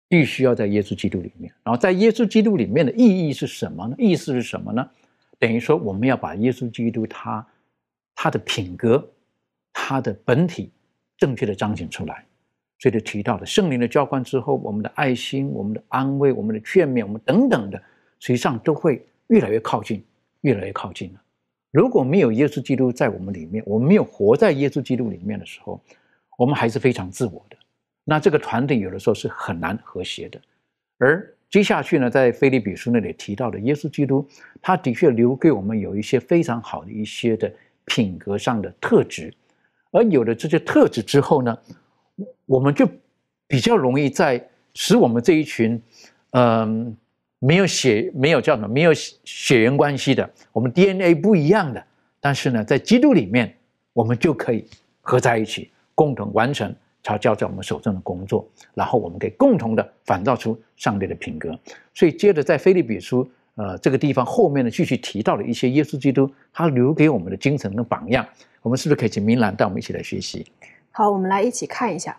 [0.09, 1.53] 必须要在耶稣基督里面。
[1.64, 3.97] 然后，在耶稣基督里面的意义是什么呢？
[3.99, 4.88] 意思是什么呢？
[5.38, 7.46] 等于说，我们要把耶稣基督他
[8.14, 9.09] 他的品格、
[9.72, 10.72] 他的本体
[11.16, 12.24] 正确的彰显出来。
[12.81, 17.83] 所以就提到了圣灵的浇灌之后，我们的爱心、我们的安慰、我们的劝勉、我们等等的，
[18.20, 20.05] 实际上都会越来越靠近，
[20.42, 21.22] 越来越靠近了。
[21.72, 25.81] 如果没有耶稣基督在我们里面，我们没有活在耶稣基督里面的时候，
[26.37, 27.57] 我们还是非常自我的。
[28.05, 30.40] 那这个团队有的时候是很难和谐的，
[30.98, 31.35] 而。
[31.51, 34.29] 接下去呢，在菲利比书那里提到的耶稣基督，
[34.61, 37.51] 他的确留给我们有一些非常好的一些的
[37.87, 39.33] 品格上的特质，
[39.91, 41.59] 而有了这些特质之后呢，
[42.45, 42.87] 我们就
[43.47, 45.81] 比较容易在使我们这一群，
[46.33, 46.95] 嗯，
[47.39, 51.83] 没有血没有叫什么没有血缘关系的，我们 DNA 不一样的，
[52.21, 53.57] 但是呢，在基督里面，
[53.95, 54.67] 我们就可以
[55.01, 56.75] 合在一起，共同完成
[57.09, 61.59] 他交在我们手中的工作，然后我们可以共同的反造出上帝的品格。
[61.94, 63.29] 所以，接着在菲利比书。
[63.61, 68.25] 呃，这个地方后面呢，继续提到了一些耶稣基督他留给我们的精神跟榜样，
[68.62, 70.47] 我们是不是可以请明兰带我们一起来学习？
[70.92, 72.16] 好，我们来一起看一下。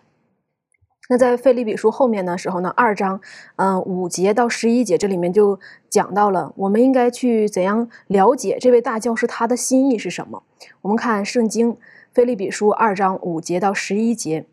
[1.10, 3.22] 那在腓利比书后面的时候呢，二章，
[3.56, 5.58] 嗯，五节到十一节，这里面就
[5.90, 10.44] 讲到了我们应该去怎样了解这位大教师他的心意是什么。
[10.82, 11.78] 我们看圣经
[12.14, 14.46] 腓利比书二章五节到十一节。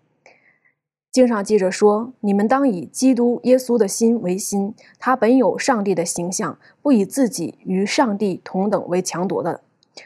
[1.16, 9.62] 经上记着说：“你们当以基督耶稣的心为心，他本有上帝的形象，不以自己与上帝同等为强夺的，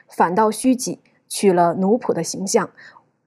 [0.07, 2.70] 反倒虚己，取了奴仆的形象，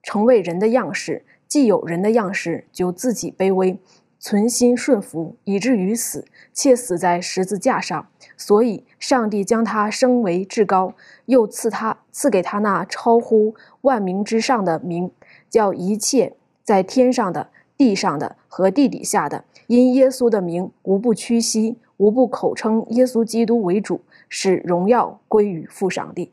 [0.01, 1.25] 成为人的样式。
[1.45, 3.77] 既有人的样式，就自己卑微，
[4.17, 8.07] 存心顺服，以至于死，且死在十字架上。
[8.37, 10.93] 所以，上帝将他升为至高，
[11.25, 15.11] 又赐他赐给他那超乎万名之上的名，
[15.49, 26.31] 叫一切在天上的。”地上的和地底下的，因耶稣的名，无不屈膝，无不口称耶稣基督为主，使荣耀归于父上帝。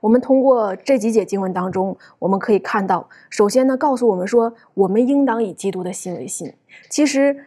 [0.00, 6.52] 我们通过这几节经文当中，我们可以看到，首先呢，告诉我们说，我们应当以基督的心为心。
[6.90, 7.44] 其实，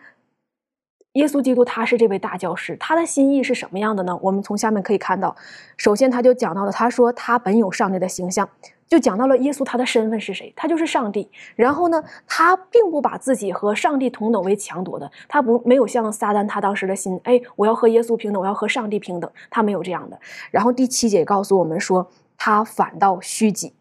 [1.13, 4.17] 耶稣基督他是这位大教师，他的心意是什么样的呢？
[4.21, 5.35] 我们从下面可以看到，
[5.75, 8.49] 首先他就讲到了，他说他本有上帝的形象。
[8.91, 10.51] 就讲到了耶稣他的身份是谁？
[10.53, 11.25] 他就是上帝。
[11.55, 20.19] 然后呢，他并不把自己和上帝同等为强夺的，他不没有像撒旦他当时的心，哎，我要和耶稣平等，我要和上帝平等，他没有这样的。
[20.51, 23.73] 然后第七节告诉我们说，他反倒虚己。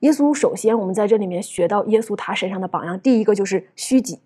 [0.00, 4.20] 耶稣首先，我们在这里面学到耶稣他身上的榜样，第一个就是虚己。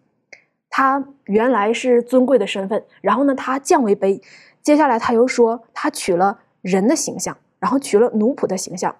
[0.69, 4.21] 他原来是尊贵的身份，然后呢，他降为卑。
[4.61, 8.95] 接下来他又说，他取了人的形象，然后取了奴仆的形象。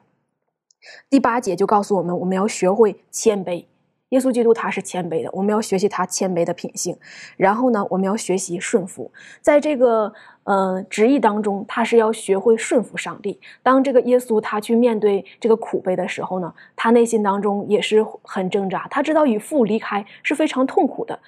[1.11, 3.65] 第八节就告诉我们，我们要学会谦卑。
[4.11, 6.97] 耶稣基督他是谦卑的，我们要学习他谦卑的品性。
[7.37, 9.13] 然后呢，我们要学习顺服。
[9.43, 10.11] 在这个
[10.45, 13.39] 呃旨意当中，他是要学会顺服上帝。
[13.63, 18.89] 当这个耶稣他去面对这个苦悲的时候呢，他内心当中也是很挣扎。
[18.91, 21.21] 他知道与父离开是非常痛苦的，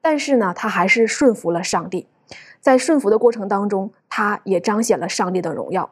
[0.00, 2.08] 但是呢，他还是顺服了上帝。
[2.60, 5.88] 在顺服的过程当中，他也彰显了上帝的荣耀。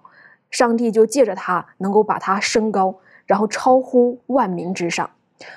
[0.53, 2.95] 上帝就借着他能够把他升高，
[3.27, 5.11] 然后超乎万民之上。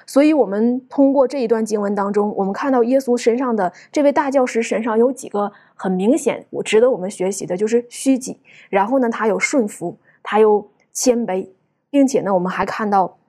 [0.08, 8.40] 所以，我们通过这一段经文当中，我们看到耶稣身上的这位大教师身上有几个很明显，我值得我们学习的，就是虚己。
[8.72, 11.50] 然后呢，他有顺服，他有谦卑，
[11.92, 13.20] 并且呢，我们还看到，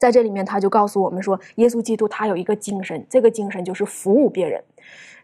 [0.00, 4.64] 在这里面他就告诉我们说，耶稣基督他有一个精神，这个精神就是服务别人。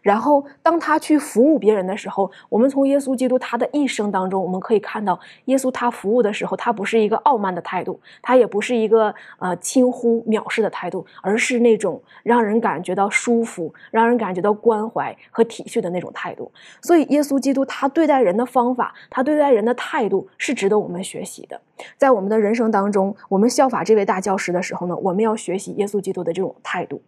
[0.01, 16.51] 然后，当他去服务别人的时候，我们从耶稣基督他的一生当中，我们可以看到，耶稣他服务的时候，他不是一个傲慢的态度，他也不是一个呃轻忽藐视的态度，而是那种让人感觉到舒服、让人感觉到关怀和体恤的那种态度。
[16.83, 21.59] 所以，耶稣基督他对待人的方法，他对待人的态度是值得我们学习的。
[21.97, 27.01] 在我们的人生当中，我们效法这位大教师的时候呢，我们要学习耶稣基督的这种态度，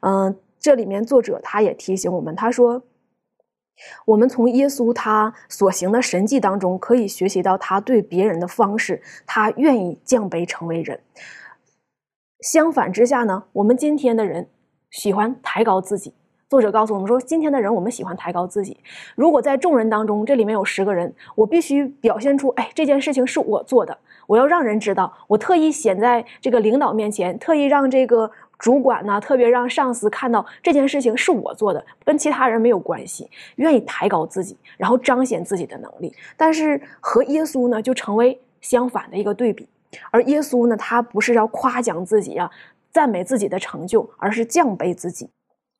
[0.00, 0.36] 嗯。
[0.64, 2.82] 这里面作者他也提醒我们，他说，
[4.06, 10.98] 我们从耶稣他所行的神迹当中，可以学习到他对别人的方式，他愿意降卑成为人。
[12.40, 14.48] 相反之下呢，我们今天的人
[14.90, 16.14] 喜欢抬高自己。
[16.48, 18.78] 作者告诉我们说，今天的人我们喜欢抬高自己。
[19.16, 28.30] 如果在众人当中，这里面有十个人，我必须表现出，哎，这件事情是我做的，我要让人知道，我特意显在这个领导面前，特意让这个。
[28.58, 36.14] 主管呢，特别让上司看到这件事情是我做的，跟其他人没有关系，愿意抬高自己，然后彰显自己的能力。
[36.36, 39.68] 但是和耶稣呢，就成为相反的一个对比。
[40.10, 42.50] 而耶稣呢，他不是要夸奖自己啊，
[42.90, 45.28] 赞美自己的成就，而是降卑自己。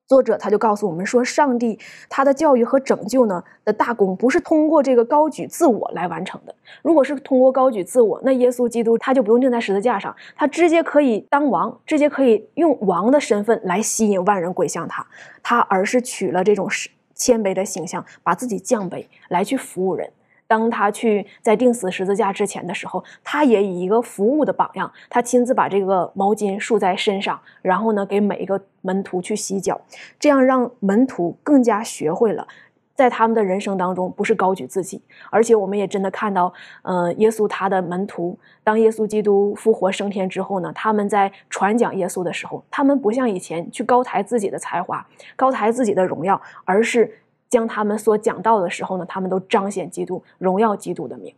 [0.06, 1.78] 作者他就告诉我们说，上帝
[2.10, 6.54] 他的教育和拯救呢的大功，不是通过这个高举自我来完成的。
[6.82, 15.06] 如果是通过高举自我，那耶稣基督他就不用钉在十字架上，他直接可以当王，直接可以用王的身份来吸引万人归向他。
[15.42, 16.68] 他而是取了这种
[17.14, 20.10] 谦卑的形象，把自己降卑来去服务人。
[20.46, 29.80] 当他去在钉死十字架之前的时候，他也以一个服务的榜样，他亲自把这个毛巾束在身上，然后呢，给每一个门徒去洗脚，
[30.18, 32.46] 这样让门徒更加学会了
[32.94, 47.18] 在他们的人生当中，不是高举自己，而且我们也真的看到，呃，耶稣他的门徒，当耶稣基督复活升天之后呢，他们在传讲耶稣的时候，他们不像以前去高抬自己的才华，高抬自己的荣耀，而是
[47.54, 51.32] 将他们所讲到的时候呢，他们都彰显基督，荣耀基督的名。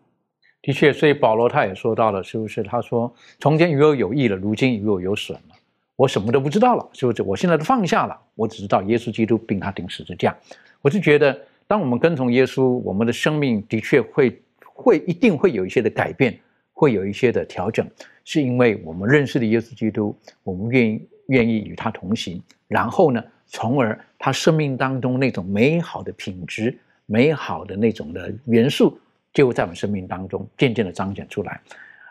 [0.63, 2.63] 的确，所以保罗他也说到了，是不是？
[2.63, 5.55] 他说：“从前与我有益了，如今与我有损了。
[5.95, 7.23] 我什么都不知道了，是不是？
[7.23, 10.35] 我现在都放下了，我只知道耶稣基督并他顶十字架。”
[10.81, 14.43] 我是觉得，当我们跟从耶稣，我们的生命的确会
[14.73, 16.41] 会一定会有一些的改变，
[16.73, 17.87] 会有一些的调整，
[18.25, 28.99] 是因为我们认识了耶稣基督，我们愿意愿意与他同行，然后呢，从而他生命当中那种美好的品质、美好的那种的元素，
[29.33, 31.61] 就会在我们生命当中渐渐的彰显出来。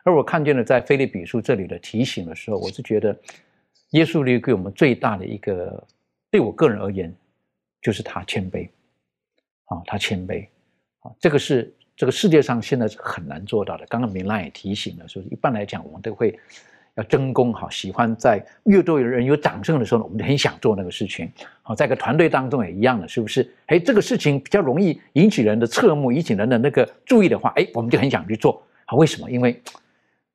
[0.03, 3.17] 而我看见了在菲利比书这里的提醒的时候，我是觉得，
[3.91, 5.87] 耶稣里给我们最大的一个，
[6.29, 7.13] 对我个人而言。
[7.81, 8.67] 就是他谦卑，
[9.65, 10.47] 啊，他谦卑，
[11.01, 13.85] 啊，这个是这个世界上现在是很难做到的。
[13.85, 16.35] 刚刚明兰也提醒了，说一般来讲，我们都会
[16.95, 21.31] 要争功，哈，喜欢在越多有人有掌声的时候呢，我们就很想做那个事情。
[21.61, 23.49] 好，在一个团队当中也一样的，是不是？
[23.67, 28.61] 哎，这个事情比较容易引起人的侧目，引起人的那个注意的话，哎，我们就很想去做。
[28.85, 29.29] 好，为什么？
[29.29, 29.61] 因为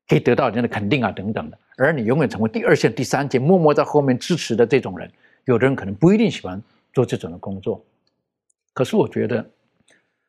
[0.09, 1.59] 可以得到人的肯定啊，等等的。
[1.77, 5.11] 而你永远成为第二线、第三线，默默在后面支持的这种人，
[5.45, 6.63] 有的人可能不一定喜欢。
[6.93, 7.81] 做这种的工作，
[8.75, 9.49] 可是我觉得，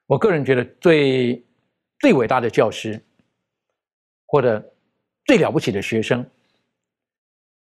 [0.05, 1.43] 我个人觉得最
[1.97, 3.01] 最伟大的教师，
[4.27, 4.63] 或者
[5.26, 6.26] 最了不起的学生，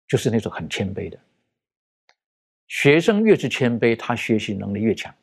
[0.08, 1.20] 就是那种很谦卑的。
[2.68, 5.14] 学生越是谦卑，他学习能力越强，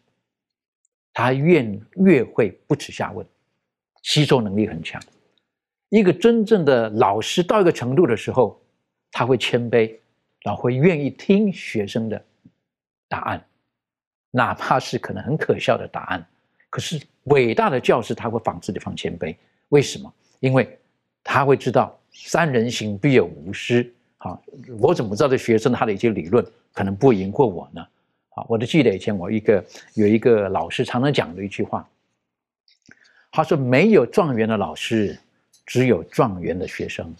[1.12, 1.64] 他越
[2.04, 3.26] 越会不耻下问，
[4.02, 5.00] 吸收能力很强。
[5.90, 8.60] 一个真正的老师到一个程度的时候，
[9.12, 9.96] 他会谦卑，
[10.40, 12.24] 然后会愿意听学生的
[13.08, 13.46] 答案。
[14.32, 16.26] 哪怕是可能很可笑的答案，
[16.68, 19.34] 可是伟大的教师他会仿制的放谦卑，
[19.68, 20.12] 为什么？
[20.40, 20.78] 因为
[21.22, 23.92] 他会知道三人行必有吾师。
[24.18, 24.42] 好，
[24.80, 27.86] 我怎么知道这学生他的一些理论可能不赢过我呢？
[28.30, 29.64] 好，我都记得以前我一个
[29.94, 31.86] 有一个老师常常讲的一句话，
[33.30, 35.18] 他说：“没有状元的老师，
[35.64, 37.14] 只有状元的学生。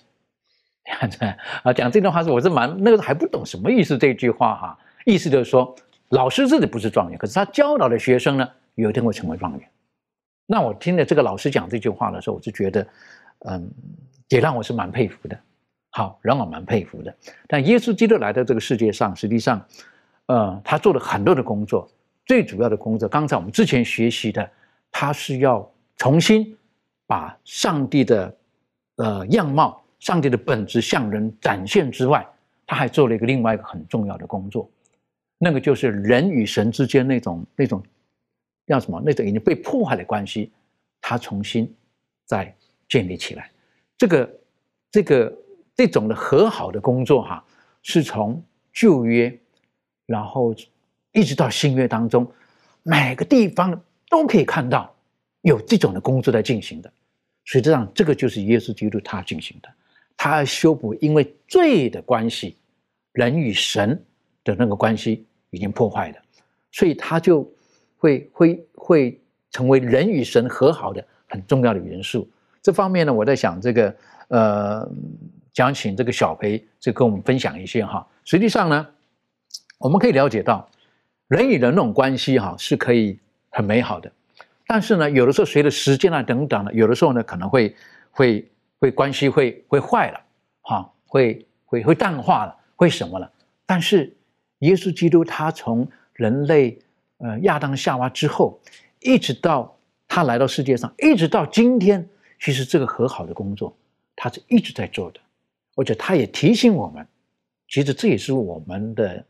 [1.63, 5.75] ”啊，讲这段话是我是蛮那个还不懂什么意思这句话哈，意思就是说。
[6.11, 9.69] 老师自己不是状元，可是他教导的学生呢，有一天会成为状元。
[10.47, 12.87] 那我听了这个老师讲这句话的时候，我就觉得，
[13.41, 13.71] 嗯，
[14.29, 15.39] 也让我是蛮佩服的。
[15.91, 17.17] 好，让我蛮佩服的。
[17.47, 19.67] 但耶稣基督来到这个世界上，实际上，
[20.27, 21.89] 呃，他做了很多的工作。
[22.27, 24.51] 最主要的工作，刚才我们之前学习的，
[24.91, 26.57] 他是要重新
[27.07, 28.37] 把上帝的
[28.97, 32.27] 呃样貌、上帝的本质向人展现之外，
[32.67, 34.69] 他还做了一个另外一个很重要的工作。
[35.39, 37.83] 那个就是人与神之间那种那种
[38.67, 39.01] 叫什么？
[39.05, 40.53] 那种已经被破坏的关系，
[41.01, 41.73] 他重新
[42.25, 42.53] 再
[42.89, 43.51] 建立起来。
[43.97, 44.41] 这个
[44.91, 45.39] 这个
[45.75, 47.45] 这种的和好的工作哈，
[47.83, 49.39] 是从旧约，
[50.07, 50.55] 然后
[51.13, 52.27] 一直到新约当中，
[52.83, 54.95] 每个地方都可以看到
[55.43, 56.93] 有这种的工作在进行的。
[57.45, 59.69] 实际上，这个就是耶稣基督他进行的，
[60.17, 62.57] 他修补因为罪的关系，
[63.13, 64.03] 人与神。
[64.47, 66.17] 的那个关系已经破坏了，
[66.71, 67.53] 所以他就
[67.99, 69.21] 会会会
[69.51, 72.31] 成为人与神和好的很重要的元素。
[72.67, 73.95] 这方面呢，我在想这个
[74.27, 74.91] 呃，
[75.55, 78.05] 想请这个小培就跟我们分享一些哈。
[78.25, 78.85] 实际上呢，
[79.79, 80.69] 我们可以了解到
[81.29, 84.11] 人与人那种关系哈是可以很美好的，
[84.67, 87.73] 但是呢，有的时候随着时间啊等等的，有的时候呢可能会
[88.11, 88.51] 会
[88.81, 90.21] 会关系会会坏了
[90.63, 93.31] 哈，会会会淡化了，会什么了？
[93.65, 94.13] 但是
[94.59, 96.77] 耶稣基督他从人类，
[97.19, 98.59] 呃亚当夏娃之后，
[98.99, 102.09] 一直到他来到世界上，一直到今天，
[102.41, 103.77] 其实这个和好的工作，
[104.15, 105.21] 他是一直在做的，
[105.75, 107.07] 而且他也提醒我们，
[107.69, 109.25] 其实这也是我们的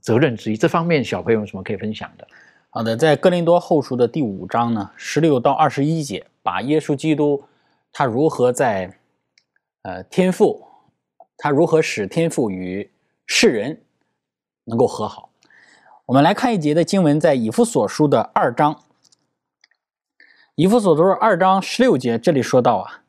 [0.00, 0.56] 责任之一。
[0.56, 2.26] 这方面小朋友有什么可以分享的？
[2.70, 7.42] 好的，在哥林多后书的第五章呢，十六到二十一节，把耶稣基督
[7.92, 8.98] 他如何在，
[9.82, 10.64] 呃天赋，
[11.36, 12.90] 他如何使天赋与
[13.26, 13.80] 世人。
[14.64, 15.28] 能够和好。
[16.06, 18.80] 我们来看一节的经文，在以弗所书的二章，
[20.56, 23.00] 以弗所书二章十六节，这里说到啊，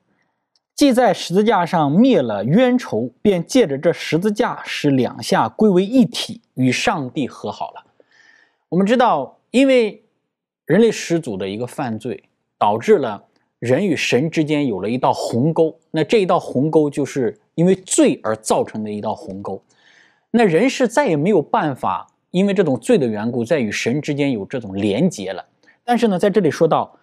[0.73, 7.83] 既在十字架上灭了冤仇，便借着这十字架使两下归为一体，与上帝和好了。
[8.69, 10.05] 我们知道，因为
[10.63, 12.23] 人类始祖的一个犯罪，
[12.57, 13.21] 导致了
[13.59, 15.77] 人与神之间有了一道鸿沟。
[15.91, 19.61] 那这一道鸿沟，就是因为罪而造成的一道鸿沟。
[20.31, 25.45] 那人是再也没有办法因为这种罪的缘故，在与神之间有这种连结了。
[25.83, 26.97] 但是呢，在这里说到，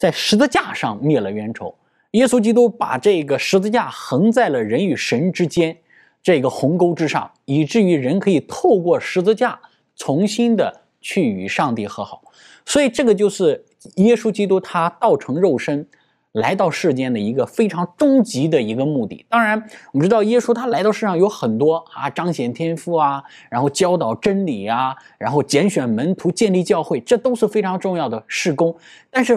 [0.00, 1.74] 在十字架上灭了冤仇，
[2.12, 5.76] 耶稣基督把这个十字架横在了人与神之间
[6.22, 9.60] 这个鸿沟之上，以至于人可以透过十字架
[9.94, 12.22] 重新的去与上帝和好。
[12.64, 13.62] 所以这个就是
[13.96, 15.86] 耶稣基督他道成肉身。
[16.34, 19.26] 来到世间的一个非常终极的一个目的。
[19.28, 23.20] 当然，我们知道耶稣他来到世上有很多啊，彰显天赋啊，
[23.50, 28.72] 然后教导真理啊，然后拣选门徒、建立教会，这都是非常重要的事工。
[29.10, 29.36] 但是，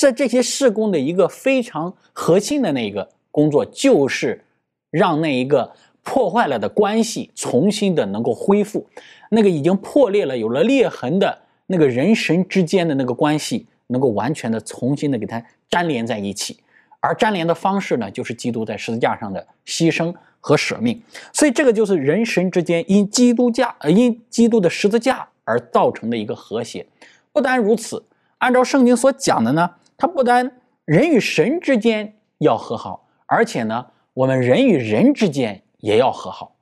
[0.00, 4.42] 在这些事工的一个非常核心的那个工作，就是
[4.90, 8.86] 让那一个破坏了的关系重新的能够恢复，
[9.28, 15.44] 那个已经破裂了、有了裂痕的那个人神之间的那个关系，能够完全的重新的给它。
[15.68, 16.58] 粘连在一起，
[17.00, 20.98] 而粘连的方式呢，就是基督在十字架上的牺牲和舍命。
[21.30, 26.86] 所以，这个就是人神之间因基督架呃因基督的十字架而造成的一个和谐。
[27.32, 28.02] 不单如此，
[28.38, 29.70] 按照圣经所讲的呢，
[30.00, 30.50] 他不单
[30.86, 36.56] 人与神之间要和好，而且呢，我们人与人之间也要和好。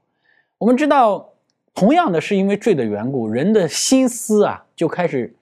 [0.59, 1.31] 我们知道，
[1.73, 5.33] 同样的是因为罪的缘故，人的心思啊就开始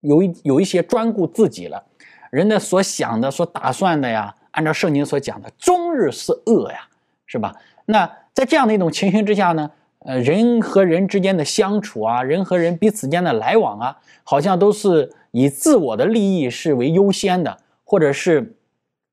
[0.00, 1.84] 有一有一些专顾自己了。
[2.30, 6.86] 人的所想的、所打算的呀，按照圣经所讲的，终日是恶呀，
[7.26, 7.56] 是吧？
[7.86, 18.56] 那在这样的一种情形之下呢，呃，人和人之间的相处啊，人和人彼此间的来往啊，好像都是以自我的利益是为优先的，或者是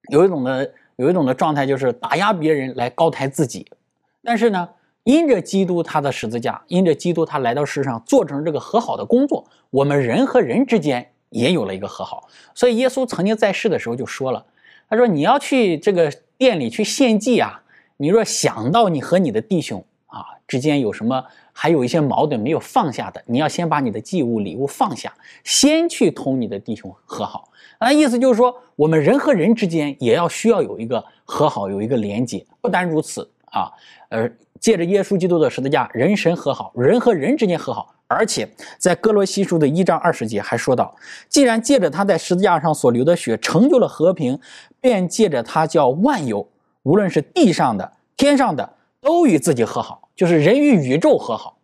[0.10, 3.66] 有一种的有一种的状态，就是打压别人来高抬自己。
[4.24, 4.70] 但是呢，
[5.04, 11.12] 因着基督他的十字架，因着基督他来到世上做成这个和好的工作，我们人和人之间。
[11.30, 14.46] 也有了一个和好，所以耶稣曾经在世的时候就说了
[14.90, 17.62] ：“他说你要去这个店里去献祭啊，
[17.98, 21.26] 你若想到你和你的弟兄啊之间有什么
[21.60, 25.12] 还有一些矛盾没有放下的，你要先把你的祭物礼物放下，
[25.44, 27.50] 先去同你的弟兄和好。
[27.80, 32.46] 那意思就是说，我们人和人之间也要需要有一个和好，有一个连接。
[32.62, 33.72] 不单如此啊，
[34.10, 34.30] 呃，
[34.60, 38.48] 借着耶稣基督的十字架，人神和好，人和人之间和好。”而且
[38.78, 40.96] 在哥罗西书的一章二十节还说到，
[41.28, 44.40] 既然借着他在十字架上所流的血成就了和平，
[44.80, 46.48] 便借着他叫万有，
[46.84, 51.58] 无论是地上的、天上的，都与自己和好，就是人与宇宙和好。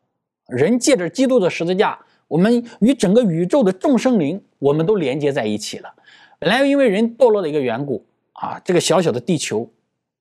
[0.47, 1.99] 人借着基督的十字架，
[2.29, 5.93] 我们与整个宇宙的众生灵，我们都连接在一起了。
[6.39, 9.69] 本来因为人堕落的一个缘故啊，这个小小的地球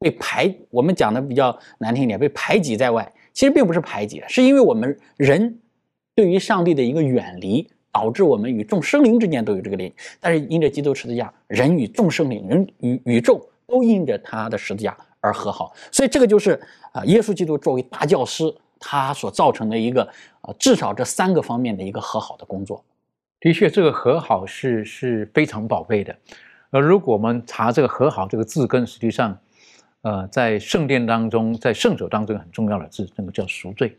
[0.01, 3.13] 被排，我们讲的比较难听一点，被排挤在外。
[3.33, 5.59] 其实并不是排挤，是因为我们人。
[6.15, 9.97] 对于上帝的一个远离，导致我们与众生灵之间都有这个联系。
[10.21, 15.73] 但是因着基督十字架，人与众生灵、人与宇宙都因着他的十字架而和好。
[15.91, 16.61] 所以这个就是
[16.93, 18.45] 啊，耶稣基督作为大教师，
[18.79, 20.03] 他所造成的一个
[20.43, 22.85] 啊，至少这三个方面的一个和好的工作。
[23.41, 26.15] 的确，这个和好是是非常宝贝的。
[26.71, 29.37] 而如果我们查这个和好这个字根，实际上，
[30.03, 33.99] 呃，在圣殿当中，在圣所当中很重要的字，那个叫赎罪。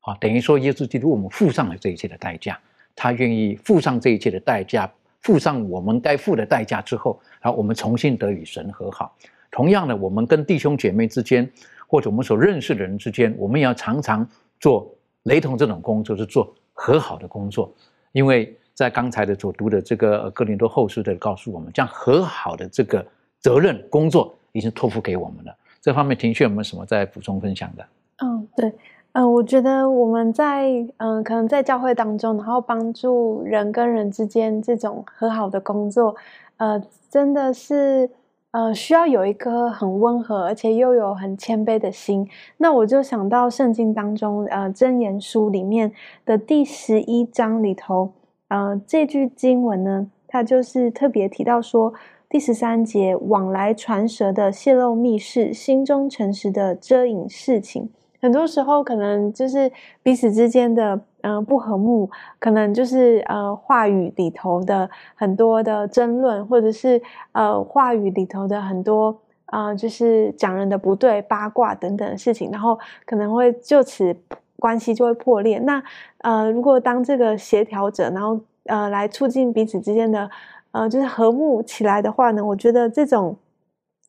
[0.00, 2.58] 啊，等于说耶稣基督我们付上了这一切的代价，
[2.94, 4.88] 他愿意付上这一切的代价，
[5.22, 9.16] 付上我们该付的代价之后，然后我们重新得与神和好。
[9.56, 11.50] 同样的，我们跟弟兄姐妹之间，
[11.88, 14.28] 或者我们所认识的人之间，我们也要常常
[14.60, 14.86] 做
[15.22, 17.72] 雷同这种工作，是做和好的工作。
[18.12, 23.02] 因为在刚才的所读的这个哥林多后书的告诉我们，将和好的这个
[23.40, 25.56] 责任工作已经托付给我们了。
[25.80, 27.86] 这方面，庭旭有没有什么在补充分享的？
[28.22, 28.70] 嗯，对。
[29.12, 36.14] 嗯，我觉得我们在嗯，可能在教会当中，然后帮助人跟人之间这种和好的工作，
[36.58, 36.78] 呃，
[37.08, 38.10] 真的是
[38.52, 42.28] 呃需要有一颗很温和而且又有很谦卑的心。
[42.58, 45.92] 那我就想到圣经当中，呃，箴言书里面
[46.24, 48.12] 的第十一章里头，
[48.48, 51.92] 呃，这句经文呢，它就是特别提到说，
[52.28, 57.90] 第十三节，往来传舌的泄露密事，心中诚实的遮隐事情。
[58.20, 59.70] 很多时候，可能就是
[60.02, 62.08] 彼此之间的嗯不和睦，
[62.38, 67.02] 可能就是呃话语里头的很多的争论，或者是
[67.32, 74.14] 呃话语里头的很多啊，就是讲人的不对、八卦等等的事情，然后可能会就此
[74.60, 75.58] 关系就会破裂。
[75.58, 75.82] 那
[76.18, 80.30] 呃，如果当这个协调者，然后呃来促进彼此之间的
[80.70, 83.36] 呃就是和睦起来的话呢，我觉得这种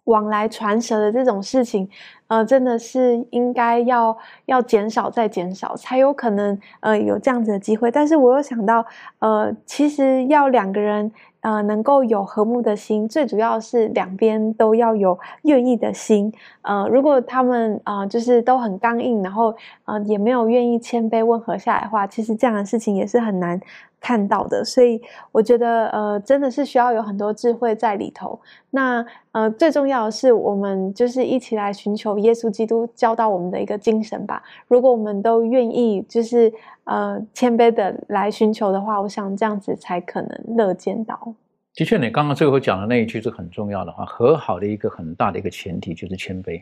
[0.08, 1.88] 往来传舌的这种事情，
[2.28, 7.90] 呃，真的是应该要要减少再减少，才有可能呃有这样子的机会。
[7.90, 8.86] 但是我又想到，
[9.20, 16.34] 呃，其实要两个人呃能够有和睦的心，最主要是两边都要有愿意的心。
[16.62, 19.56] 呃，如果他们啊就是都很刚硬，然后
[19.86, 23.60] 呃也没有愿意谦卑温和下来的话，其实这样的事情也是很难。
[24.00, 28.40] 看到的，所以我觉得，呃，真的是需要有很多智慧在里头。
[28.70, 34.42] 那，呃，最重要的是，我们就是一起来寻求耶稣基督教导我们的一个精神吧。
[34.68, 36.52] 如果我们都愿意，就是
[36.84, 41.34] 呃谦卑的来寻求的话，我想这样子才可能乐见到。
[41.74, 46.62] 的确，你刚刚最后讲的那一句是很重要的话，和好的一个很大的一个前提就是谦卑，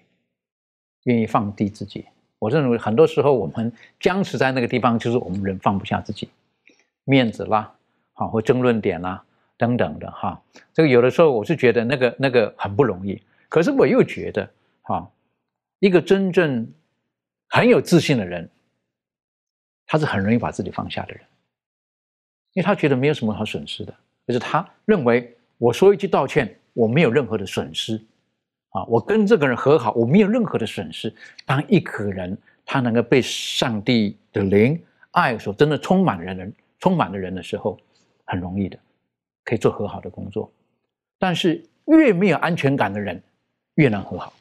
[1.04, 2.06] 愿意放低自己。
[2.40, 6.28] 我认为很多时候我们僵持在那个地方，就是我们人放不下自己。
[7.06, 7.74] 面子啦，
[8.14, 9.24] 好或争论点啦
[9.58, 10.42] 等等的哈，
[10.74, 14.50] 这个有的时候我是觉得那个那个很不容易，可是我又觉得
[14.82, 15.10] 哈，
[15.80, 16.68] 一个真正
[17.48, 18.50] 很有自信的人，
[19.86, 21.22] 他是很容易把自己放下的人，
[22.54, 23.94] 因为他觉得没有什么好损失的，
[24.28, 27.96] 就是他认为我说一句道歉，我没有任何的损失，
[28.72, 31.14] 啊，我跟这个人和好，我没有任何的损失。
[31.46, 34.78] 当一个人他能够被上帝的灵
[35.12, 36.54] 爱所真的充满的人。
[36.80, 37.78] 充满的人的时候，
[38.26, 38.78] 很容易的，
[39.44, 40.52] 可以做和好的工作。
[41.18, 43.22] 但是越没有安全感的人，
[43.76, 44.34] 越难和好。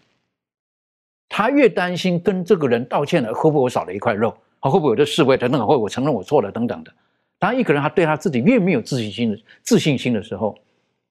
[1.29, 4.31] 他越担心跟这个人道歉了，会不会我少了一块肉？
[4.61, 5.67] 会不会有的示威等等？
[5.67, 6.93] 会我承认我错了等等的。
[7.39, 10.59] 当一个人他对他自己越没有自信心的自信心的时候，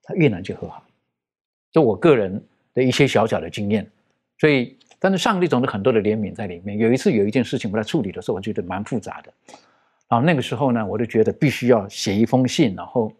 [0.01, 0.84] 他越难去和好。
[1.71, 2.43] 这我个人
[2.74, 3.88] 的一些小小的经验。
[4.39, 6.78] 所以，但是上帝总是很多的怜悯在里面。
[6.78, 9.34] 有一次有一件事情我在处理的时候，我觉得蛮复杂的。
[10.14, 13.11] 啊那个时候呢，我就觉得必须要写一封信，然后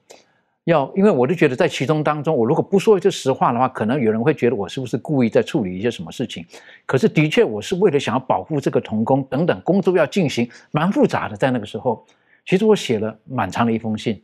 [0.66, 6.46] 要，因为我就觉得在其中当中，我如果不说一句实话的话，可能有人会觉得我是不是故意在处理一些什么事情。
[6.86, 11.36] 可是的确，我是为了想要保护这个童工等等工作要进行，蛮复杂的。
[11.36, 12.06] 在那个时候，
[12.46, 14.22] 其实我写了蛮长的一封信，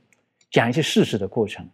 [0.52, 1.68] 讲一些事实的过程，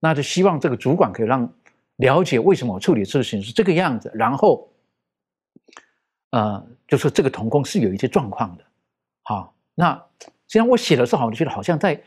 [0.00, 1.52] 那就希望这个主管可以让
[1.96, 4.68] 了解为什么我处理事情是这个样子，然后，
[6.30, 8.64] 呃，就说这个童工是有一些状况的，
[9.24, 9.53] 好。
[9.74, 10.00] 那
[10.46, 12.00] 虽然我写的时候，我就觉得好像在，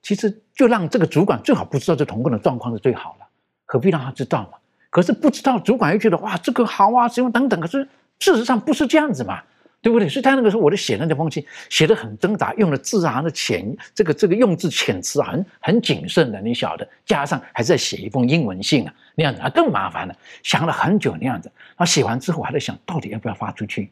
[0.00, 3.26] 其实就让这个主管最好不知道这童工的状况是最好了，
[3.66, 4.58] 何必让他知道嘛？
[4.90, 7.58] 可是不知道，主管又觉得哇，这个好啊，什么等等。
[7.60, 7.88] 可是
[8.18, 9.42] 事实上不是这样子嘛，
[9.80, 10.08] 对不对？
[10.08, 21.50] 所以他那个时候，我就写了那封信，写的很挣扎，用了字啊的浅，这个这个用字遣词很很谨慎的，你晓得，加上还是在写一封英文信啊，那样子啊更麻烦了，想了很久那样子。
[21.76, 23.90] 他写完之后，还在想到底要不要发出去，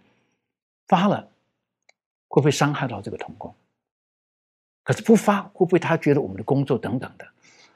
[0.86, 1.26] 发了。
[2.30, 3.52] 会不会伤害到这个童工？
[4.84, 7.26] 可是不发，会不会他觉得我们的工作等等的？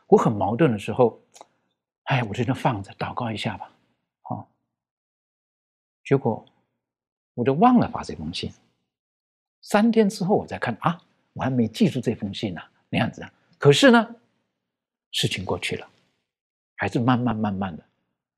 [0.07, 1.21] 我很矛盾的时候，
[2.05, 3.69] 哎，我就放着祷告一下吧，
[4.23, 4.49] 好。
[6.05, 6.47] 结果
[7.35, 8.53] 我就忘了发这封信。
[9.61, 11.01] 三天之后我再看啊，
[11.33, 13.33] 我还没记住这封信呢，那样子啊。
[13.59, 14.15] 可是呢，
[15.11, 15.89] 事情过去了，
[16.77, 17.83] 还是慢慢慢慢的。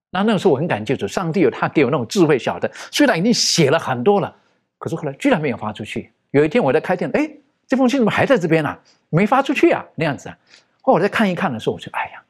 [0.09, 4.35] 那那个时候我很感激主，上帝有他给我那种智慧，晓得虽然已经写了很多了。
[4.79, 6.13] 可是后来居然没有发出去。
[6.31, 7.31] 有一天我在开店，哎，
[7.67, 8.79] 这封信怎么还在这边呢？
[9.09, 10.39] 没发出去啊，那样子啊。
[10.83, 12.23] 后来我再看一看的时候，我说：“哎呀，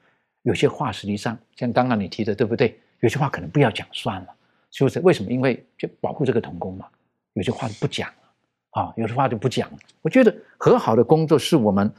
[0.43, 2.79] 有些话实际上像刚刚你提的，对不对？
[3.01, 4.29] 有些话可能不要讲算了，
[4.71, 5.01] 是不是？
[5.01, 5.31] 为什么？
[5.31, 6.87] 因为就保护这个童工嘛。
[7.33, 9.79] 有些话就不讲了，啊，有些话就不讲了。
[10.03, 11.93] 我觉得和好的工作是我们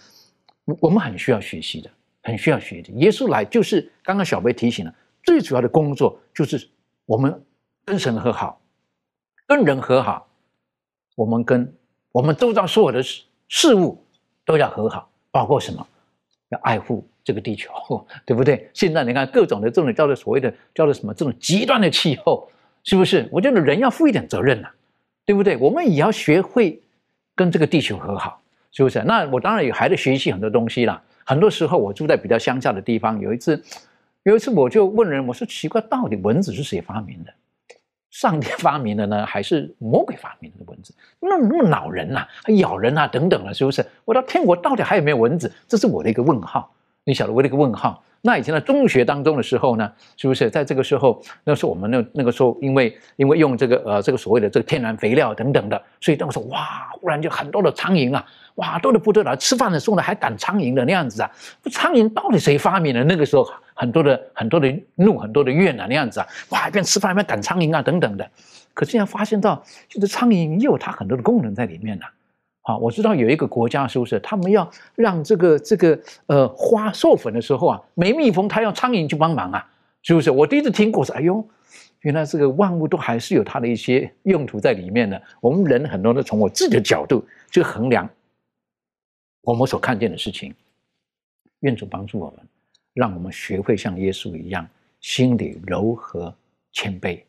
[0.79, 1.89] 我们很需要学习的，
[2.23, 2.91] 很需要学的。
[2.93, 6.67] 耶稣来就是刚刚小贝提醒了，最主要的工作就是
[7.05, 7.43] 我们
[7.85, 8.61] 跟神和好，
[9.45, 10.27] 跟人和好。
[11.17, 11.73] 我们跟
[12.11, 13.99] 我们周遭所有的事事物
[14.45, 15.85] 都要和好，包括什么？
[16.49, 17.73] 要爱护这个地球，
[18.23, 18.69] 对不对？
[18.71, 22.47] 现在你看各种的这种叫做所谓的叫做什么这种极端的气候，
[22.83, 23.27] 是不是？
[23.31, 24.69] 我觉得人要负一点责任呐，
[25.25, 25.57] 对不对？
[25.57, 26.79] 我们也要学会
[27.35, 28.39] 跟这个地球和好，
[28.71, 29.01] 是不是？
[29.03, 31.01] 那我当然也还在学习很多东西啦。
[31.25, 33.61] 很多时候我住在比较乡下的地方，有一次，
[34.23, 37.33] 有一次我就问人，我说奇怪，到底蚊子是谁发明的？
[38.19, 40.91] 上帝发明的呢，还是魔鬼发明的蚊子？
[41.19, 43.85] 那么那么恼人呐，还咬人啊，等等啊，是不是？
[44.05, 45.53] 我到天国到底还有没有蚊子？
[45.67, 46.73] 这是我的一个问号。
[47.03, 48.03] 你晓得我的一个问号。
[48.21, 51.21] 那以前在中学当中的时候呢，是不是在这个时候？
[51.43, 59.35] 那时候我们那那个时候，因为因为用这个呃这个所谓的这个天然肥料等等的，所以那个时候哇，忽然就很多的苍蝇啊，哇多的不得了。
[59.37, 61.31] 吃饭的时候呢，还赶苍蝇的那样子啊。
[61.71, 63.03] 苍蝇到底谁发明的？
[63.03, 63.47] 那个时候。
[63.79, 68.27] 很多的很多的怒，很多的怨啊，那样子啊，哇，一边吃饭一边赶苍蝇啊，等等的。
[68.73, 72.05] 可是现在发现到，就是苍蝇也有它很多的功能在里面呢。
[72.67, 79.65] 好，我知道有一个国家是不是，他们要让这个这个呃花授粉的时候啊，没蜜蜂，他要苍蝇去帮忙啊，
[80.01, 80.29] 是不是？
[80.29, 81.41] 我第一次听过说，哎呦，
[82.01, 85.23] 原来这个万物都还是有它的一些用途在里面的。
[85.39, 88.09] 我们人很多都从我自己的角度去衡量
[89.43, 90.53] 我们所看见的事情。
[91.61, 92.45] 愿主帮助我们，
[92.93, 94.67] 让我们学会像耶稣一样，
[94.99, 96.35] 心里柔和
[96.73, 97.21] 谦卑。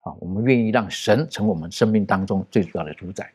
[0.00, 3.30] 啊，我们愿意让神成为我们生命当中最主要的主宰。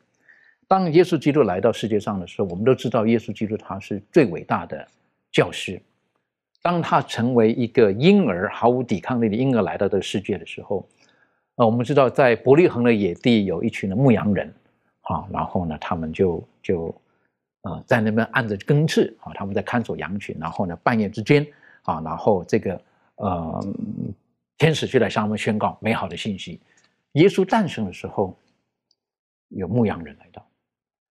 [0.69, 4.87] 当耶稣基督来到世界上的时候，我们都知道耶稣基督他是最伟大的
[5.31, 5.81] 教师。
[6.61, 10.87] 当他成为一个婴儿，毫无抵抗力的婴儿来到这个世界的时候，
[11.55, 14.53] 呃，我们知道在伯利恒的野地有一群的牧羊人，
[15.01, 16.95] 啊，然后呢，他们就就
[17.63, 21.45] 呃在那边按着更次啊，他们在看守羊群，然后呢，半夜之间
[21.83, 22.81] 啊，然后这个
[23.15, 23.73] 呃。
[24.59, 26.59] 天使就来向他们宣告美好的信息。
[27.13, 28.37] 耶稣诞生的时候，
[29.47, 30.45] 有牧羊人来到。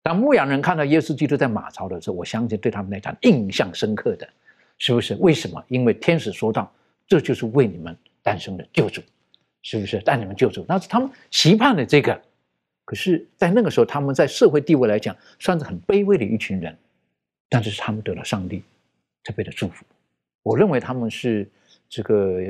[0.04, 4.28] 当牧羊人看到耶稣基督在马槽的时候，我相信对他们来讲印象深刻的，
[4.76, 5.14] 是不是？
[5.14, 5.64] 为什么？
[5.68, 6.70] 因为天使说道
[7.08, 9.00] ：“这就是为你们诞生的救主，
[9.62, 9.98] 是不是？
[10.00, 12.20] 带你们救主。”那是他们期盼的这个。
[12.84, 16.76] 可是，在那个时候，他们在社会地位来讲，算是很卑微的一群人，
[17.48, 18.62] 但是他们得了上帝
[19.24, 19.86] 特别的祝福。
[20.42, 21.50] 我认为他们是。
[21.86, 22.40] 这个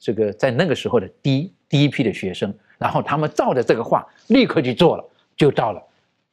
[0.00, 5.04] 这个在那个时候的第一第一批的学生，然后他们照着这个话立刻去做了，
[5.36, 5.82] 就到了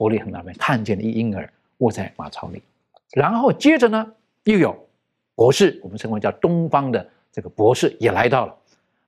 [0.02, 1.48] 伯利恒那边看见了一婴儿
[1.78, 2.60] 卧在马槽里，
[3.14, 4.12] 然后接着呢
[4.46, 4.76] 又有
[5.36, 8.58] 博士，我们称为叫东方的这个博士也来到了，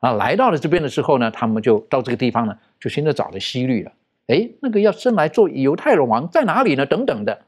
[0.01, 3.91] 啊，来到了这边的时候呢，他们就到这个地方呢，就现在找了希律了，
[4.27, 6.85] 哎，那个要生来做犹太人王在哪里呢？
[6.85, 7.41] 等等的，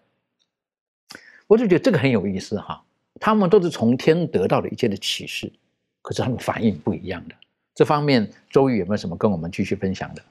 [1.45, 2.83] 我就觉得这个很有意思哈，
[3.19, 5.53] 他们都是从天得到的一切的启示。
[6.01, 7.35] 可是他们反应不一样的，
[7.75, 10.21] 这方面周瑜有没有什么跟我们继续分享的？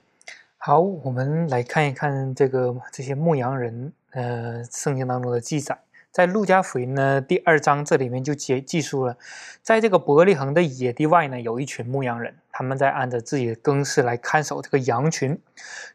[0.66, 5.78] 好，我们来看一看这个这些牧羊人，呃，圣经当中的记载，
[6.10, 9.14] 在路加福音呢第二章这里面就记记述了，
[9.60, 15.38] 在这个伯利恒的野地外呢，有一群牧羊人，他们在按着自己的更事来看守这个羊群。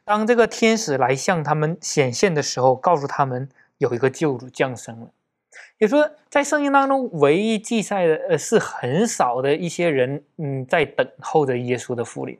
[0.05, 3.49] 当这个天使来向他们显现的时候，告诉他们
[3.79, 5.07] 有一个救主降生了。
[5.79, 12.37] 也说，在圣经当中，唯一记载的呃是很少的一些人，嗯，在等候着耶稣的复临。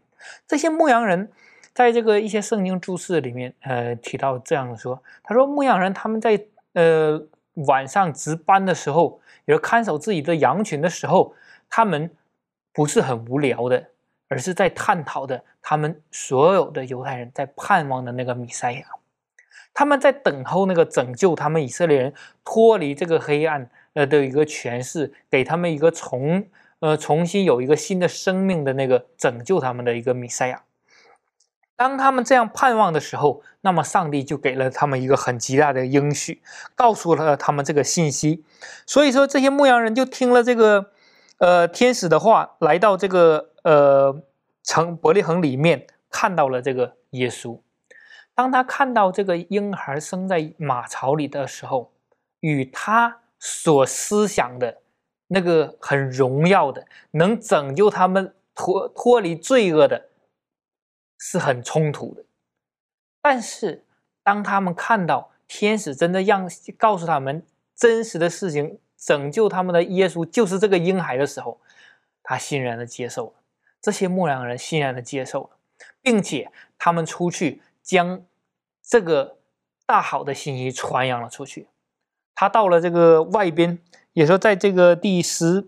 [0.48, 1.32] 这些牧羊人，
[1.74, 7.22] 在这个一些圣经注释里面，呃，提到这样说：他说，牧羊人他们在呃
[7.68, 11.34] 晚上值班的时候，有看守自己的羊群的时候，
[11.70, 12.10] 他们
[12.74, 13.88] 不是很无聊的，
[14.28, 18.84] 而是在探讨的他们所有的犹太人在盼望的那个弥赛亚。
[19.74, 22.14] 他们在等候那个拯救他们以色列人
[22.44, 26.44] 脱离这个黑暗呃的一个诠释，给他们一个重
[26.80, 30.64] 呃重新有一个新的生命的那个拯救他们的一个弥赛亚。
[31.80, 36.42] 当他们这样盼望的时候，那么上帝就给了他们一个很极大的应许，
[36.76, 38.44] 告诉了他们这个信息。
[38.86, 40.92] 所以说，这些牧羊人就听了这个
[41.38, 44.22] 呃天使的话，来到这个呃
[44.62, 47.62] 城伯利恒里面，看到了这个耶稣。
[48.36, 51.94] 当他看到这个婴孩生在马槽里的时候，
[52.42, 54.80] 与他所思想的
[55.30, 60.09] 那个很荣耀的、能拯救他们脱脱离罪恶的，
[61.20, 62.26] 是很冲突的。
[63.22, 63.86] 但是，
[64.24, 67.46] 当他们看到天使真的让告诉他们
[67.76, 71.60] 真实的事情，拯救他们的耶稣就是这个婴孩的时候，
[72.24, 73.34] 他欣然的接受了。
[73.80, 75.50] 这些牧羊人欣然的接受了，
[76.02, 78.26] 并且他们出去将。
[78.92, 79.38] 这个
[79.86, 81.68] 大好的信息传扬了出去，
[82.34, 83.78] 他到了这个外边，
[84.14, 85.68] 也说在这个第十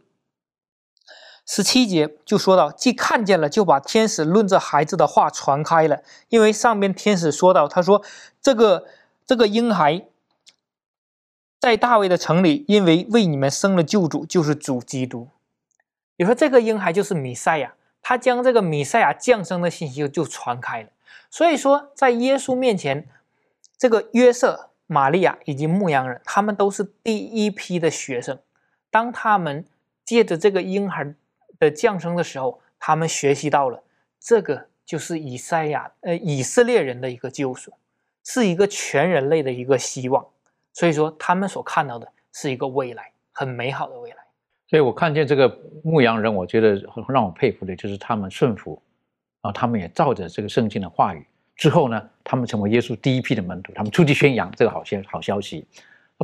[1.45, 6.01] 十七节就说到，既看见了，就把天使论这孩子的话传开了。
[6.29, 8.03] 因为上边天使说到，他说
[8.41, 8.87] 这个
[9.25, 10.05] 这个婴孩
[11.59, 15.27] 在大卫的城里，因为为你们生了救主，就是主基督。
[16.17, 20.89] 你说这个婴孩就是弥赛亚，他将这个弥赛亚降生的信息就传开了。
[21.29, 23.07] 所以说，在耶稣面前，
[23.77, 28.39] 这个约瑟、玛利亚以及牧羊人，他们都是第一批的学生。
[28.89, 29.65] 当他们
[30.03, 31.13] 借着这个婴孩
[31.61, 33.81] 的降生的时候，他们学习到了
[34.19, 37.71] 这个就是以赛亚，呃，以色列人的一个救赎，
[38.25, 40.25] 是一个全人类的一个希望。
[40.73, 44.17] 所以说，他们所看到的是一个未来，很美好的未来。
[44.67, 48.81] 所以我看见这个牧羊人，我觉得让我佩服的就是他们顺服。
[49.41, 55.65] 啊，他们也照着这个圣经的话语，之后呢，他们成为耶稣第一批的门徒，他们出去宣扬这个好消好消息。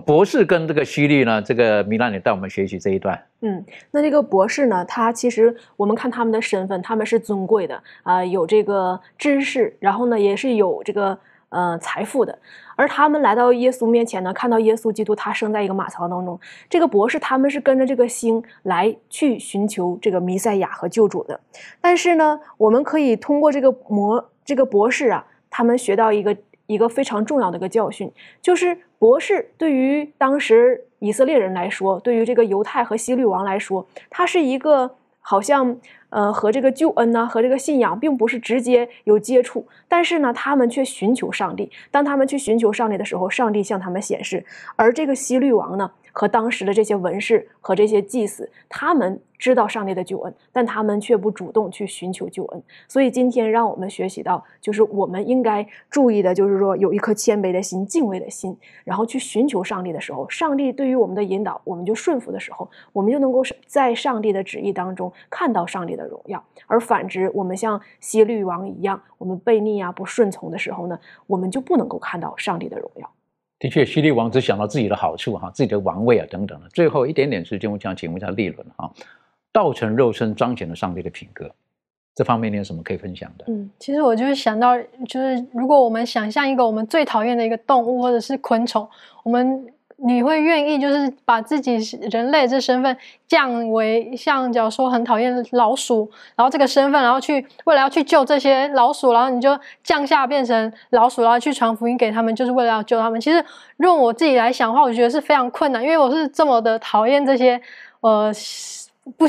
[0.05, 3.19] 博士跟这个希律呢，这个米兰也带我们学习这一段。
[3.41, 11.17] 嗯，那这个博士呢，他其实我们看他们的身份，他们是尊贵的啊，有这个知识，然后呢，也是有这个
[11.49, 12.37] 呃财富的。
[12.75, 16.39] 而他们来到耶稣面前呢，看到耶稣基督他生在一个马槽当中，
[16.69, 21.39] 这个博士他们是跟着这个星来去寻求这个弥赛亚和救主的。
[21.81, 26.37] 但是呢，我们可以通过这个魔这个博士啊，他们学到一个
[26.67, 28.11] 一个非常重要的一个教训，
[28.41, 35.77] 就是博士对于当时以色列人来说，对于这个犹太和希律王来说，他是一个好像。
[36.09, 41.69] 呃，和这个救恩呢，和这个信仰并不是直接有接触，但是呢，他们却寻求上帝。
[41.91, 44.45] 当他们去寻求上帝的时候，上帝向他们显示。
[44.77, 45.91] 而这个希律王呢？
[46.17, 52.63] 和当时的这些文士和这些祭司，他们知道上帝的救恩，但他们却不主动去寻求救恩。
[52.87, 66.43] 所以今天让我们学习到，就是我们应该注意的，就是说有一颗谦卑的心、敬畏的心，然后去寻求上帝的时候，上帝对于我们的引导，我们就顺服的时候，我们就能够在上帝的旨意当中看到上帝的荣耀。
[66.65, 73.07] 而反之，我们像希律王一样，我们悖逆啊、不顺从的时候呢，我们就不能够看到上帝的荣耀。
[73.59, 76.69] 的确，犀利王只想到自己的好处哈，自己的王位啊等等的。
[76.69, 78.91] 最后一点点时间，我想请问一下立伦哈，
[79.51, 81.49] 道成肉身彰显了上帝的品格，
[82.15, 83.45] 这方面你有什么可以分享的？
[83.47, 84.77] 嗯，其实我就是想到，
[85.07, 88.87] 就是如果我们想象一个我们最讨厌的一个动物或者是昆虫，
[89.23, 89.67] 我们。
[89.99, 91.75] 你会愿意就是把自己
[92.11, 92.95] 人类这身份
[93.27, 103.19] 降为像，假如说很讨厌老鼠，然后这个身份，然后去为了要去救这些老鼠，然后你就降下变成老鼠，然后去传福音给他们，就是为了要救他们。
[103.19, 103.43] 其实
[103.77, 107.59] 用我自己来想的话，我觉得是非常困难，因为我是这么的讨厌这些
[108.01, 108.31] 呃
[109.17, 109.25] 不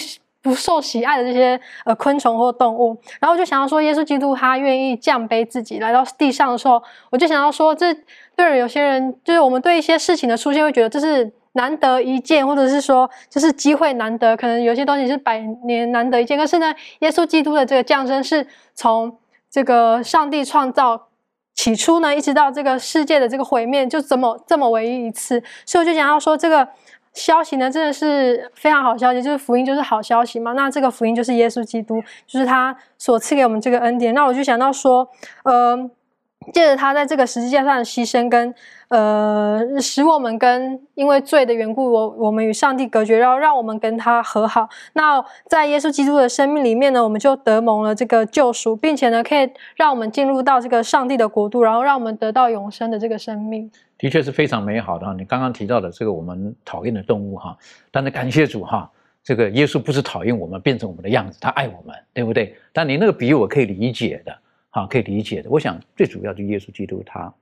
[0.48, 2.96] 不受喜爱的这些呃昆虫或动物。
[3.20, 7.94] 然后我就想要说，耶稣基督他愿意降卑自己来到地上的时候，我就想要说这。
[8.38, 16.38] 对有些人，就是我们对一些事情的出现，会觉得这是难得一见，或者是说就是机会难得，可能有些东西是百年难得一见。
[16.38, 18.46] 可是呢，耶稣基督的这个降生是
[18.76, 19.18] 从
[19.50, 21.08] 这个上帝创造
[21.56, 25.42] 起初呢，一直到这个世界的这个毁灭，就这么这么唯一一次。
[25.66, 26.68] 所以我就想要说，这个
[27.18, 30.52] 消息呢，真的是非常好消息，就是福音就是好消息嘛。
[30.52, 34.14] 那这个福音就是耶稣基督，就是他所赐给我们这个恩典。
[34.14, 35.08] 那我就想到说，
[35.44, 35.90] 呃。
[36.52, 38.54] 借着他在这个十字架上的牺牲，跟
[38.88, 44.68] 呃，使我们跟因为罪的缘故，我我们与上帝隔绝，然后让我们跟他和好。
[44.94, 53.70] 那在耶稣基督的生命里面呢，我们就得蒙了这个救赎，并且呢，可以让我们进入到这个上帝的国度，然后让我们得到永生的这个生命。
[53.98, 55.12] 的确是非常美好的。
[55.14, 57.56] 你刚刚提到的这个我们讨厌的动物哈，
[57.90, 58.90] 但是感谢主哈，
[59.22, 62.56] 这个耶稣不是讨厌我们变成我们的样子，他爱我们，对不对？
[62.72, 64.34] 但你那个比喻我可以理解的。
[64.78, 65.50] 啊，可以理解的。
[65.50, 67.34] 我想最主要的，耶稣基督他，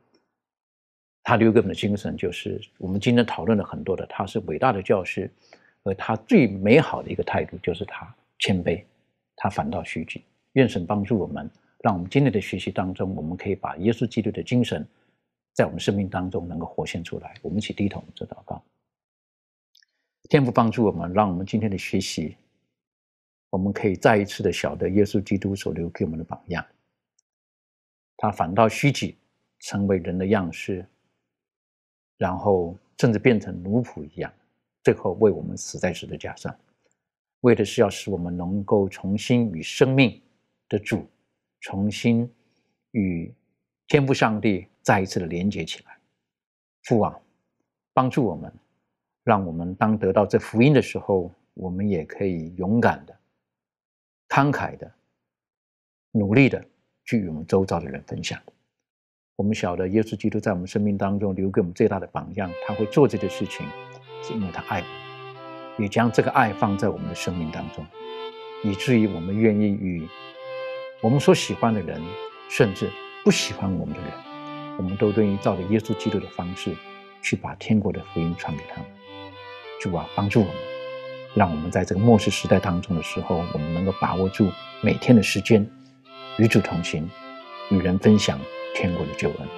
[1.22, 5.30] 他留给我们的精神就是，我们今天讨论了很多的，他是伟大的教师，
[5.82, 8.82] 而他最美好的一个态度就是他谦卑，
[9.36, 10.22] 他反倒虚己。
[10.54, 11.50] 愿神帮助我们，
[11.82, 14.86] 让我们今天的学习当中，我们可以把耶稣基督的精神，
[15.52, 17.34] 在我们生命当中能够活现出来。
[17.42, 18.62] 我们一起低头做祷告，
[20.30, 22.34] 天父帮助我们，让我们今天的学习，
[23.50, 26.64] 我们可以再一次的晓得耶稣基督所留给我们的榜样。
[28.16, 29.16] 他反倒虚己，
[29.60, 30.86] 成为人的样式，
[32.16, 34.32] 然后甚至变成奴仆一样，
[34.82, 36.56] 最后为我们死在十字架上，
[37.40, 40.20] 为的是要使我们能够重新与生命
[40.68, 41.06] 的主，
[41.60, 42.32] 重新
[42.92, 43.32] 与
[43.86, 45.98] 天父上帝再一次的连接起来。
[46.84, 47.20] 父啊，
[47.92, 48.52] 帮助我们，
[49.24, 53.14] 让我们当得到这福音的时候，我们也可以勇敢的、
[54.28, 54.90] 慷慨的、
[56.12, 56.64] 努力的。
[57.06, 58.38] 去与我们周遭的人分享。
[59.36, 63.66] 我们晓得耶稣基督在我们生命当中留给我们最大的榜样，他会做这个事情，
[64.22, 67.86] 是因为他爱我，也将这个爱放在我们的生命当中，
[68.64, 70.06] 以至于我们愿意与
[71.00, 72.00] 我们所喜欢的人，
[72.48, 72.90] 甚至
[73.24, 74.10] 不喜欢我们的人，
[74.78, 76.74] 我们都愿意照着耶稣基督的方式，
[77.22, 78.90] 去把天国的福音传给他们。
[79.80, 80.54] 主啊，帮助我们，
[81.34, 84.50] 让我们在这个末世时代当中的时候，我们能够把握住
[84.82, 85.70] 每天的时间。
[86.38, 87.08] 与主同行，
[87.70, 88.38] 与人分享
[88.74, 89.48] 天国的救恩。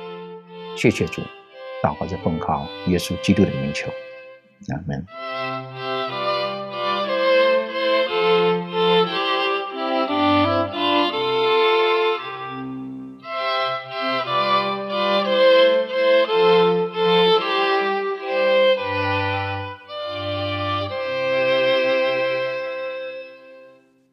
[0.77, 1.21] 谢谢主，
[1.83, 3.91] 祷告着奉靠耶稣基督的名求，
[4.69, 5.05] 阿门。